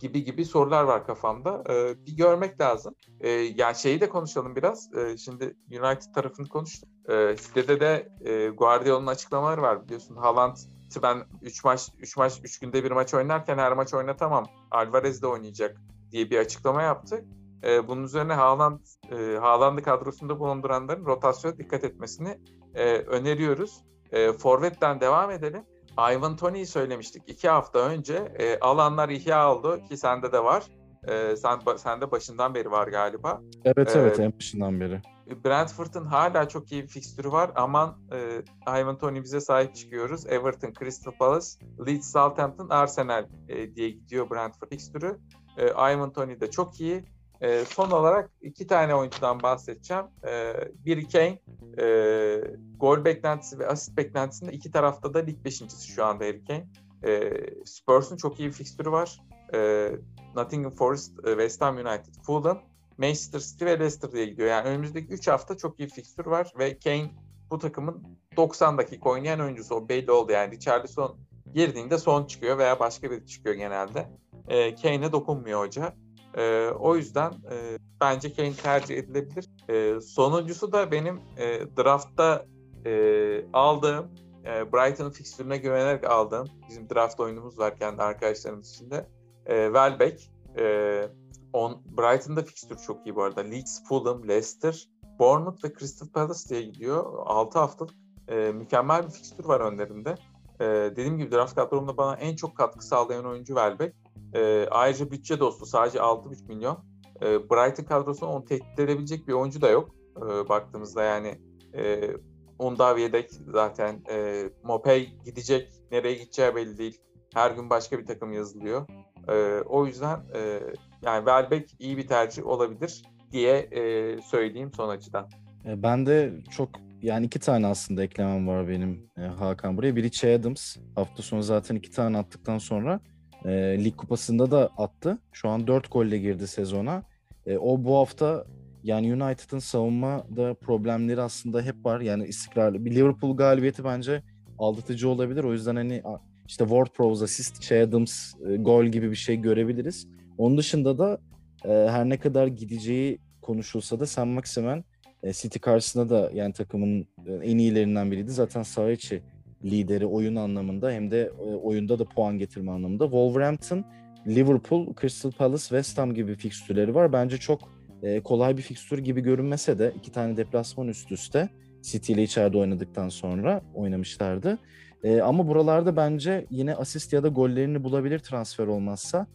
gibi 0.00 0.24
gibi 0.24 0.44
sorular 0.44 0.84
var 0.84 1.06
kafamda. 1.06 1.64
E, 1.70 2.06
bir 2.06 2.16
görmek 2.16 2.60
lazım. 2.60 2.94
E, 3.20 3.30
yani 3.30 3.76
şeyi 3.76 4.00
de 4.00 4.08
konuşalım 4.08 4.56
biraz. 4.56 4.94
E, 4.94 5.16
şimdi 5.16 5.56
United 5.70 6.14
tarafını 6.14 6.48
konuştuk. 6.48 6.88
E, 7.08 7.36
sitede 7.36 7.80
de 7.80 8.08
e, 8.24 8.48
Guardiola'nın 8.48 9.06
açıklamaları 9.06 9.62
var 9.62 9.84
biliyorsun. 9.84 10.16
Haaland 10.16 10.56
ben 11.02 11.24
3 11.42 11.64
maç 11.64 11.88
3 11.98 12.16
maç 12.16 12.40
3 12.44 12.58
günde 12.58 12.84
bir 12.84 12.90
maç 12.90 13.14
oynarken 13.14 13.58
her 13.58 13.72
maç 13.72 13.94
oynatamam. 13.94 14.46
Alvarez 14.70 15.22
de 15.22 15.26
oynayacak 15.26 15.76
diye 16.10 16.30
bir 16.30 16.38
açıklama 16.38 16.82
yaptı. 16.82 17.24
E, 17.64 17.88
bunun 17.88 18.04
üzerine 18.04 18.32
Haaland 18.32 18.80
e, 19.10 19.36
Haaland'ı 19.36 19.82
kadrosunda 19.82 20.40
bulunduranların 20.40 21.06
rotasyona 21.06 21.58
dikkat 21.58 21.84
etmesini 21.84 22.38
e, 22.74 22.96
öneriyoruz. 22.96 23.84
E, 24.12 24.32
Forvet'ten 24.32 25.00
devam 25.00 25.30
edelim. 25.30 25.64
Ivan 25.98 26.36
Tony'yi 26.36 26.66
söylemiştik 26.66 27.22
iki 27.26 27.48
hafta 27.48 27.78
önce. 27.78 28.14
E, 28.38 28.58
alanlar 28.58 29.08
ihya 29.08 29.54
oldu 29.54 29.84
ki 29.88 29.96
sende 29.96 30.32
de 30.32 30.44
var. 30.44 30.64
E, 31.08 31.36
sen 31.36 31.60
sende 31.76 32.10
başından 32.10 32.54
beri 32.54 32.70
var 32.70 32.88
galiba. 32.88 33.40
Evet 33.64 33.96
e, 33.96 33.98
evet 33.98 34.20
en 34.20 34.32
başından 34.32 34.80
beri. 34.80 35.00
Brentford'un 35.44 36.04
hala 36.04 36.48
çok 36.48 36.72
iyi 36.72 36.82
bir 36.82 36.88
fikstürü 36.88 37.32
var. 37.32 37.50
Aman 37.54 37.98
e, 38.12 38.42
Ivan 38.80 38.98
Tony 38.98 39.22
bize 39.22 39.40
sahip 39.40 39.74
çıkıyoruz. 39.74 40.26
Everton, 40.26 40.72
Crystal 40.78 41.12
Palace, 41.12 41.46
Leeds, 41.86 42.12
Southampton, 42.12 42.68
Arsenal 42.68 43.26
e, 43.48 43.74
diye 43.74 43.90
gidiyor 43.90 44.30
Brentford 44.30 44.68
fikstürü. 44.68 45.18
E, 45.56 45.66
Ivan 45.66 46.12
Tony 46.12 46.40
de 46.40 46.50
çok 46.50 46.80
iyi. 46.80 47.04
E, 47.40 47.64
son 47.64 47.90
olarak 47.90 48.30
iki 48.42 48.66
tane 48.66 48.94
oyuncudan 48.94 49.42
bahsedeceğim. 49.42 50.04
E, 50.26 50.54
biri 50.84 51.08
Kane. 51.08 51.38
E, 51.78 52.40
gol 52.76 53.04
beklentisi 53.04 53.58
ve 53.58 53.66
asist 53.66 53.96
beklentisinde 53.96 54.52
iki 54.52 54.70
tarafta 54.70 55.14
da 55.14 55.18
lig 55.18 55.44
beşincisi 55.44 55.88
şu 55.88 56.04
anda 56.04 56.24
Harry 56.24 56.44
Kane. 56.44 56.66
E, 57.04 57.32
Spurs'un 57.64 58.16
çok 58.16 58.40
iyi 58.40 58.48
bir 58.48 58.52
fikstürü 58.52 58.90
var. 58.90 59.20
E, 59.54 59.90
Nottingham 60.36 60.72
Forest, 60.72 61.18
e, 61.18 61.30
West 61.30 61.60
Ham 61.60 61.76
United, 61.76 62.14
Fulham, 62.26 62.62
Manchester 62.98 63.40
City 63.40 63.64
ve 63.64 63.78
Leicester 63.78 64.12
diye 64.12 64.26
gidiyor. 64.26 64.48
Yani 64.48 64.68
önümüzdeki 64.68 65.12
3 65.12 65.28
hafta 65.28 65.56
çok 65.56 65.80
iyi 65.80 65.88
fikstür 65.88 66.26
var 66.26 66.52
ve 66.58 66.78
Kane 66.78 67.10
bu 67.50 67.58
takımın 67.58 68.18
90 68.36 68.78
dakika 68.78 69.10
oynayan 69.10 69.40
oyuncusu. 69.40 69.74
O 69.74 69.88
belli 69.88 70.10
oldu 70.10 70.32
yani. 70.32 70.52
Richarlison 70.52 71.16
girdiğinde 71.54 71.98
son 71.98 72.24
çıkıyor 72.24 72.58
veya 72.58 72.80
başka 72.80 73.10
biri 73.10 73.26
çıkıyor 73.26 73.54
genelde. 73.54 74.08
E, 74.48 74.74
Kane'e 74.74 75.12
dokunmuyor 75.12 75.60
hoca. 75.60 75.94
E, 76.38 76.70
o 76.70 76.96
yüzden 76.96 77.30
e, 77.30 77.78
bence 78.00 78.32
Kane 78.32 78.52
tercih 78.52 78.96
edilebilir. 78.96 79.46
E, 79.68 80.00
sonuncusu 80.00 80.72
da 80.72 80.92
benim 80.92 81.20
e, 81.36 81.76
draftta 81.76 82.46
e, 82.86 83.44
aldığım, 83.52 84.10
e, 84.44 84.72
Brighton'ın 84.72 85.10
fikstürüne 85.10 85.56
güvenerek 85.56 86.10
aldığım, 86.10 86.48
bizim 86.68 86.90
draft 86.90 87.20
oyunumuz 87.20 87.58
var 87.58 87.76
kendi 87.76 88.02
arkadaşlarımız 88.02 88.74
içinde. 88.74 89.08
E, 89.46 89.64
Welbeck. 89.64 90.30
E, 90.58 91.08
on, 91.52 91.82
Brighton'da 91.98 92.42
fikstür 92.42 92.78
çok 92.86 93.06
iyi 93.06 93.16
bu 93.16 93.22
arada. 93.22 93.40
Leeds, 93.40 93.84
Fulham, 93.88 94.28
Leicester, 94.28 94.88
Bournemouth 95.18 95.64
ve 95.64 95.72
Crystal 95.78 96.08
Palace 96.08 96.48
diye 96.48 96.62
gidiyor. 96.62 97.14
6 97.26 97.58
haftalık 97.58 97.94
e, 98.28 98.36
mükemmel 98.36 99.06
bir 99.06 99.10
fikstür 99.10 99.44
var 99.44 99.60
önlerinde. 99.60 100.14
E, 100.60 100.64
dediğim 100.66 101.18
gibi 101.18 101.32
draft 101.32 101.54
kadromda 101.54 101.96
bana 101.96 102.16
en 102.16 102.36
çok 102.36 102.56
katkı 102.56 102.86
sağlayan 102.86 103.26
oyuncu 103.26 103.54
Welbeck. 103.54 103.96
E, 104.34 104.66
ayrıca 104.70 105.10
bütçe 105.10 105.40
dostu 105.40 105.66
sadece 105.66 105.98
6,5 105.98 106.48
milyon. 106.48 106.84
E, 107.22 107.50
Brighton 107.50 107.84
kadrosunda 107.84 108.32
onu 108.32 108.44
tehdit 108.44 108.78
edebilecek 108.78 109.28
bir 109.28 109.32
oyuncu 109.32 109.60
da 109.60 109.68
yok. 109.68 109.94
E, 110.16 110.48
baktığımızda 110.48 111.02
yani 111.02 111.34
e, 111.74 112.10
Undav 112.58 112.98
yedek 112.98 113.30
zaten. 113.30 114.02
E, 114.10 114.44
Mopey 114.62 115.12
gidecek. 115.24 115.72
Nereye 115.92 116.14
gideceği 116.14 116.54
belli 116.54 116.78
değil. 116.78 117.00
Her 117.34 117.50
gün 117.50 117.70
başka 117.70 117.98
bir 117.98 118.06
takım 118.06 118.32
yazılıyor. 118.32 118.86
E, 119.28 119.60
o 119.60 119.86
yüzden 119.86 120.20
e, 120.34 120.60
yani 121.02 121.18
Welbeck 121.18 121.70
iyi 121.78 121.96
bir 121.96 122.06
tercih 122.06 122.46
olabilir 122.46 123.02
diye 123.32 123.56
e, 123.56 124.22
söyleyeyim 124.22 124.70
son 124.76 124.88
açıdan. 124.88 125.28
E, 125.64 125.82
ben 125.82 126.06
de 126.06 126.32
çok 126.50 126.68
yani 127.02 127.26
iki 127.26 127.38
tane 127.38 127.66
aslında 127.66 128.02
eklemem 128.02 128.48
var 128.48 128.68
benim 128.68 129.10
e, 129.16 129.20
Hakan 129.20 129.76
buraya. 129.76 129.96
Biri 129.96 130.10
Che 130.10 130.34
Adams. 130.34 130.76
Hafta 130.94 131.22
sonu 131.22 131.42
zaten 131.42 131.76
iki 131.76 131.90
tane 131.90 132.18
attıktan 132.18 132.58
sonra 132.58 133.00
e, 133.44 133.84
lig 133.84 133.96
kupasında 133.96 134.50
da 134.50 134.70
attı. 134.76 135.18
Şu 135.32 135.48
an 135.48 135.66
dört 135.66 135.92
golle 135.92 136.18
girdi 136.18 136.46
sezona. 136.46 137.02
E, 137.46 137.58
o 137.58 137.84
bu 137.84 137.96
hafta 137.96 138.44
yani 138.84 139.14
United'ın 139.14 139.58
savunmada 139.58 140.54
problemleri 140.54 141.20
aslında 141.20 141.62
hep 141.62 141.84
var. 141.84 142.00
Yani 142.00 142.26
istikrarlı. 142.26 142.84
Bir 142.84 142.94
Liverpool 142.94 143.36
galibiyeti 143.36 143.84
bence 143.84 144.22
aldatıcı 144.58 145.08
olabilir. 145.08 145.44
O 145.44 145.52
yüzden 145.52 145.76
hani 145.76 146.02
işte 146.46 146.64
Ward-Prowse 146.64 147.24
assist, 147.24 147.62
Che 147.62 147.82
Adams 147.82 148.34
e, 148.48 148.56
gol 148.56 148.84
gibi 148.84 149.10
bir 149.10 149.16
şey 149.16 149.36
görebiliriz. 149.36 150.08
Onun 150.38 150.58
dışında 150.58 150.98
da 150.98 151.18
e, 151.64 151.68
her 151.68 152.08
ne 152.08 152.18
kadar 152.18 152.46
gideceği 152.46 153.18
konuşulsa 153.42 154.00
da 154.00 154.06
Sam 154.06 154.28
Maximen 154.28 154.84
e, 155.22 155.32
City 155.32 155.58
karşısında 155.58 156.08
da 156.08 156.30
yani 156.34 156.52
takımın 156.52 157.08
e, 157.26 157.32
en 157.42 157.58
iyilerinden 157.58 158.10
biriydi. 158.10 158.30
Zaten 158.30 158.62
saha 158.62 158.90
içi 158.90 159.22
lideri 159.64 160.06
oyun 160.06 160.36
anlamında 160.36 160.90
hem 160.90 161.10
de 161.10 161.32
e, 161.40 161.54
oyunda 161.54 161.98
da 161.98 162.04
puan 162.04 162.38
getirme 162.38 162.72
anlamında. 162.72 163.04
Wolverhampton, 163.04 163.84
Liverpool, 164.26 164.94
Crystal 165.00 165.30
Palace, 165.30 165.62
West 165.62 165.98
Ham 165.98 166.14
gibi 166.14 166.34
fikstürleri 166.34 166.94
var. 166.94 167.12
Bence 167.12 167.36
çok 167.36 167.60
e, 168.02 168.20
kolay 168.20 168.56
bir 168.56 168.62
fikstür 168.62 168.98
gibi 168.98 169.20
görünmese 169.20 169.78
de 169.78 169.92
iki 169.96 170.12
tane 170.12 170.36
deplasman 170.36 170.88
üst 170.88 171.12
üste 171.12 171.48
City 171.82 172.12
ile 172.12 172.22
içeride 172.22 172.58
oynadıktan 172.58 173.08
sonra 173.08 173.62
oynamışlardı. 173.74 174.58
E, 175.04 175.20
ama 175.20 175.48
buralarda 175.48 175.96
bence 175.96 176.46
yine 176.50 176.74
asist 176.74 177.12
ya 177.12 177.22
da 177.22 177.28
gollerini 177.28 177.84
bulabilir 177.84 178.18
transfer 178.18 178.66
olmazsa. 178.66 179.26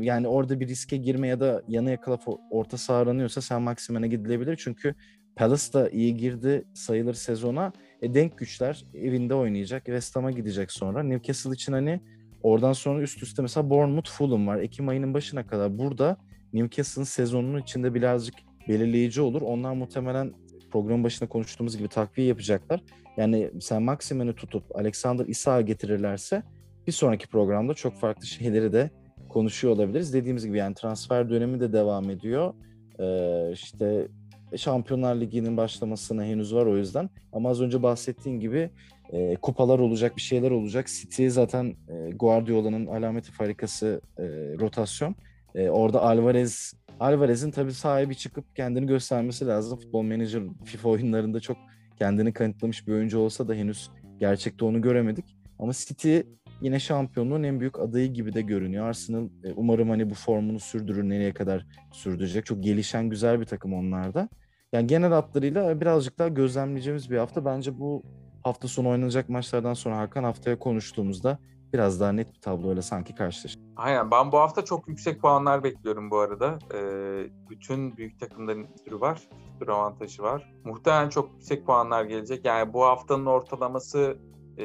Yani 0.00 0.28
orada 0.28 0.60
bir 0.60 0.68
riske 0.68 0.96
girme 0.96 1.28
ya 1.28 1.40
da 1.40 1.62
yana 1.68 1.90
yakala 1.90 2.18
orta 2.50 2.76
saha 2.76 2.98
aranıyorsa 2.98 3.40
sen 3.40 3.62
Maximen'e 3.62 4.08
gidilebilir. 4.08 4.56
Çünkü 4.60 4.94
Palace 5.36 5.72
da 5.72 5.90
iyi 5.90 6.16
girdi 6.16 6.64
sayılır 6.74 7.14
sezona. 7.14 7.72
E, 8.04 8.14
denk 8.14 8.38
güçler 8.38 8.84
evinde 8.94 9.34
oynayacak. 9.34 9.84
West 9.84 10.16
Ham'a 10.16 10.30
gidecek 10.30 10.72
sonra. 10.72 11.02
Newcastle 11.02 11.50
için 11.50 11.72
hani 11.72 12.00
oradan 12.42 12.72
sonra 12.72 13.02
üst 13.02 13.22
üste 13.22 13.42
mesela 13.42 13.70
Bournemouth 13.70 14.10
Fulham 14.10 14.46
var. 14.46 14.58
Ekim 14.58 14.88
ayının 14.88 15.14
başına 15.14 15.46
kadar 15.46 15.78
burada 15.78 16.16
Newcastle'ın 16.52 17.04
sezonunun 17.04 17.60
içinde 17.62 17.94
birazcık 17.94 18.34
belirleyici 18.68 19.20
olur. 19.20 19.42
Onlar 19.42 19.72
muhtemelen 19.72 20.32
program 20.72 21.04
başında 21.04 21.28
konuştuğumuz 21.28 21.76
gibi 21.76 21.88
takviye 21.88 22.28
yapacaklar. 22.28 22.82
Yani 23.16 23.50
sen 23.60 23.82
Maximen'i 23.82 24.34
tutup 24.34 24.76
Alexander 24.76 25.26
Isak'ı 25.26 25.66
getirirlerse 25.66 26.42
bir 26.86 26.92
sonraki 26.92 27.26
programda 27.26 27.74
çok 27.74 27.96
farklı 27.96 28.26
şeyleri 28.26 28.72
de 28.72 28.90
konuşuyor 29.28 29.74
olabiliriz. 29.74 30.14
Dediğimiz 30.14 30.46
gibi 30.46 30.58
yani 30.58 30.74
transfer 30.74 31.30
dönemi 31.30 31.60
de 31.60 31.72
devam 31.72 32.10
ediyor. 32.10 32.54
Ee, 33.00 33.52
işte 33.52 34.08
Şampiyonlar 34.56 35.20
Ligi'nin 35.20 35.56
başlamasına 35.56 36.24
henüz 36.24 36.54
var 36.54 36.66
o 36.66 36.76
yüzden. 36.76 37.10
Ama 37.32 37.50
az 37.50 37.60
önce 37.60 37.82
bahsettiğim 37.82 38.40
gibi 38.40 38.70
e, 39.12 39.36
kupalar 39.36 39.78
olacak, 39.78 40.16
bir 40.16 40.22
şeyler 40.22 40.50
olacak. 40.50 40.86
City 40.88 41.28
zaten 41.28 41.74
e, 41.88 42.10
Guardiola'nın 42.10 42.86
alameti 42.86 43.32
farikası 43.32 44.00
e, 44.18 44.22
rotasyon. 44.60 45.14
E, 45.54 45.68
orada 45.68 46.02
Alvarez 46.02 46.74
Alvarez'in 47.00 47.50
tabii 47.50 47.72
sahibi 47.72 48.16
çıkıp 48.16 48.56
kendini 48.56 48.86
göstermesi 48.86 49.46
lazım. 49.46 49.78
Futbol 49.78 50.02
Manager 50.02 50.42
FIFA 50.64 50.88
oyunlarında 50.88 51.40
çok 51.40 51.56
kendini 51.98 52.32
kanıtlamış 52.32 52.86
bir 52.86 52.92
oyuncu 52.92 53.18
olsa 53.18 53.48
da 53.48 53.54
henüz 53.54 53.90
gerçekte 54.20 54.64
onu 54.64 54.82
göremedik. 54.82 55.36
Ama 55.58 55.72
City 55.72 56.18
yine 56.62 56.80
şampiyonluğun 56.80 57.42
en 57.42 57.60
büyük 57.60 57.80
adayı 57.80 58.12
gibi 58.12 58.34
de 58.34 58.42
görünüyor. 58.42 58.86
Arsenal 58.86 59.24
e, 59.44 59.52
umarım 59.56 59.90
hani 59.90 60.10
bu 60.10 60.14
formunu 60.14 60.60
sürdürür, 60.60 61.08
nereye 61.08 61.32
kadar 61.32 61.66
sürdürecek. 61.92 62.46
Çok 62.46 62.62
gelişen 62.62 63.10
güzel 63.10 63.40
bir 63.40 63.46
takım 63.46 63.74
onlarda. 63.74 64.28
Yani 64.74 64.86
genel 64.86 65.12
hatlarıyla 65.12 65.80
birazcık 65.80 66.18
daha 66.18 66.28
gözlemleyeceğimiz 66.28 67.10
bir 67.10 67.18
hafta. 67.18 67.44
Bence 67.44 67.78
bu 67.78 68.02
hafta 68.42 68.68
sonu 68.68 68.88
oynanacak 68.88 69.28
maçlardan 69.28 69.74
sonra 69.74 69.98
Hakan 69.98 70.24
haftaya 70.24 70.58
konuştuğumuzda 70.58 71.38
biraz 71.72 72.00
daha 72.00 72.12
net 72.12 72.34
bir 72.34 72.40
tabloyla 72.40 72.82
sanki 72.82 73.14
karşılaşır. 73.14 73.60
Aynen 73.76 74.10
ben 74.10 74.32
bu 74.32 74.38
hafta 74.38 74.64
çok 74.64 74.88
yüksek 74.88 75.20
puanlar 75.20 75.64
bekliyorum 75.64 76.10
bu 76.10 76.18
arada. 76.18 76.58
Ee, 76.74 77.26
bütün 77.50 77.96
büyük 77.96 78.20
takımların 78.20 78.66
türü 78.84 79.00
var. 79.00 79.28
Bir 79.60 79.68
avantajı 79.68 80.22
var. 80.22 80.54
Muhtemelen 80.64 81.08
çok 81.08 81.32
yüksek 81.32 81.66
puanlar 81.66 82.04
gelecek. 82.04 82.44
Yani 82.44 82.72
bu 82.72 82.84
haftanın 82.84 83.26
ortalaması 83.26 84.18
e, 84.58 84.64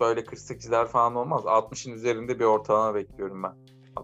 böyle 0.00 0.20
48'ler 0.20 0.86
falan 0.86 1.14
olmaz. 1.14 1.42
60'ın 1.44 1.92
üzerinde 1.92 2.38
bir 2.38 2.44
ortalama 2.44 2.94
bekliyorum 2.94 3.42
ben. 3.42 3.52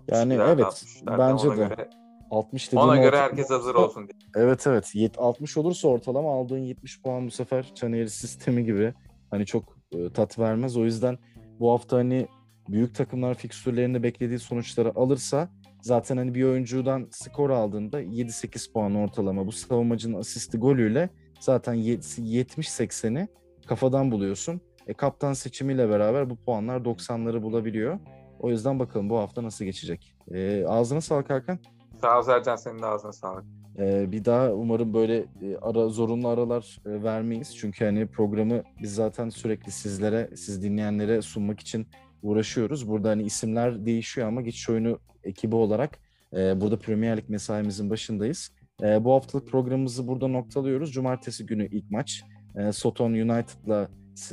Yani 0.08 0.34
evet 0.34 0.84
bence 1.06 1.50
de. 1.50 1.54
Göre, 1.54 1.90
60 2.30 2.74
Ona 2.74 2.96
göre 2.96 3.06
orta... 3.06 3.22
herkes 3.22 3.50
hazır 3.50 3.74
olsun 3.74 4.08
diye. 4.08 4.18
Evet 4.36 4.66
evet. 4.66 4.92
60 5.18 5.56
olursa 5.56 5.88
ortalama 5.88 6.32
aldığın 6.32 6.58
70 6.58 7.02
puan 7.02 7.26
bu 7.26 7.30
sefer 7.30 7.74
Çaneri 7.74 8.10
sistemi 8.10 8.64
gibi 8.64 8.94
hani 9.30 9.46
çok 9.46 9.76
e, 9.92 10.12
tat 10.12 10.38
vermez. 10.38 10.76
O 10.76 10.84
yüzden 10.84 11.18
bu 11.60 11.72
hafta 11.72 11.96
hani 11.96 12.28
büyük 12.68 12.94
takımlar 12.94 13.34
fikstürlerinde 13.34 14.02
beklediği 14.02 14.38
sonuçları 14.38 14.92
alırsa 14.94 15.48
zaten 15.82 16.16
hani 16.16 16.34
bir 16.34 16.44
oyuncudan 16.44 17.08
skor 17.10 17.50
aldığında 17.50 18.02
7-8 18.02 18.72
puan 18.72 18.94
ortalama 18.94 19.46
bu 19.46 19.52
savunmacının 19.52 20.18
asisti 20.18 20.58
golüyle 20.58 21.10
zaten 21.40 21.74
70-80'i 21.74 23.28
kafadan 23.66 24.10
buluyorsun. 24.10 24.60
E, 24.86 24.94
kaptan 24.94 25.32
seçimiyle 25.32 25.88
beraber 25.88 26.30
bu 26.30 26.36
puanlar 26.36 26.80
90'ları 26.80 27.42
bulabiliyor. 27.42 27.98
O 28.40 28.50
yüzden 28.50 28.78
bakalım 28.78 29.10
bu 29.10 29.18
hafta 29.18 29.42
nasıl 29.42 29.64
geçecek. 29.64 30.14
E, 30.30 30.64
ağzına 30.66 31.00
sağlık 31.00 31.30
Hakan. 31.30 31.58
Sağ 32.00 32.18
ol 32.18 32.22
Sercan 32.22 32.56
senin 32.56 32.82
de 32.82 32.86
ağzına 32.86 33.12
sağlık. 33.12 33.44
Ee, 33.78 34.12
bir 34.12 34.24
daha 34.24 34.52
umarım 34.52 34.94
böyle 34.94 35.16
e, 35.18 35.56
ara 35.62 35.88
zorunlu 35.88 36.28
aralar 36.28 36.78
e, 36.86 37.02
vermeyiz. 37.02 37.56
Çünkü 37.56 37.84
hani 37.84 38.06
programı 38.06 38.62
biz 38.82 38.94
zaten 38.94 39.28
sürekli 39.28 39.72
sizlere, 39.72 40.30
siz 40.36 40.62
dinleyenlere 40.62 41.22
sunmak 41.22 41.60
için 41.60 41.86
uğraşıyoruz. 42.22 42.88
Burada 42.88 43.08
hani 43.08 43.22
isimler 43.22 43.86
değişiyor 43.86 44.28
ama 44.28 44.42
geçiş 44.42 44.70
oyunu 44.70 44.98
ekibi 45.24 45.54
olarak 45.54 45.98
e, 46.36 46.60
burada 46.60 46.78
Premier 46.78 47.16
Lig 47.16 47.28
mesaimizin 47.28 47.90
başındayız. 47.90 48.50
E, 48.82 49.04
bu 49.04 49.12
haftalık 49.12 49.48
programımızı 49.48 50.08
burada 50.08 50.28
noktalıyoruz. 50.28 50.92
Cumartesi 50.92 51.46
günü 51.46 51.66
ilk 51.66 51.90
maç. 51.90 52.22
E, 52.56 52.72
Soton 52.72 53.12
United'la 53.12 53.88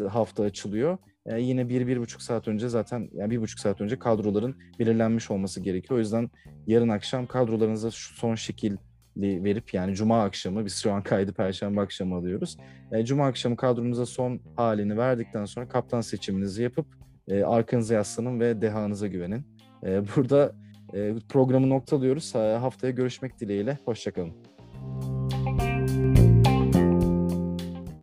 hafta 0.10 0.44
açılıyor. 0.44 0.98
E, 1.28 1.42
yine 1.42 1.70
bir, 1.70 1.88
bir 1.88 2.00
buçuk 2.00 2.22
saat 2.22 2.48
önce 2.48 2.70
zaten 2.70 3.10
yani 3.14 3.32
bir 3.32 3.42
buçuk 3.42 3.60
saat 3.60 3.82
önce 3.82 4.00
kadroların 4.00 4.56
belirlenmiş 4.80 5.32
olması 5.32 5.62
gerekiyor. 5.62 5.98
O 5.98 6.00
yüzden 6.00 6.30
yarın 6.68 6.90
akşam 6.90 7.28
kadrolarınıza 7.28 7.92
son 7.92 8.36
şekil 8.36 8.78
verip 9.18 9.74
yani 9.74 9.96
cuma 9.96 10.24
akşamı 10.24 10.66
biz 10.66 10.76
şu 10.82 10.92
an 10.92 11.04
kaydı 11.04 11.34
perşembe 11.34 11.82
akşamı 11.82 12.16
alıyoruz. 12.16 12.58
E, 12.92 13.06
cuma 13.06 13.28
akşamı 13.28 13.56
kadronuza 13.56 14.06
son 14.06 14.40
halini 14.56 14.98
verdikten 14.98 15.46
sonra 15.46 15.68
kaptan 15.68 16.02
seçiminizi 16.02 16.64
yapıp 16.64 16.86
e, 17.28 17.44
arkanıza 17.44 17.94
yaslanın 17.94 18.40
ve 18.40 18.62
dehanıza 18.62 19.08
güvenin. 19.08 19.46
E, 19.84 20.02
burada 20.16 20.56
e, 20.94 21.16
programı 21.30 21.70
noktalıyoruz. 21.70 22.36
E, 22.36 22.40
haftaya 22.40 22.92
görüşmek 22.92 23.40
dileğiyle. 23.40 23.78
Hoşçakalın. 23.86 24.57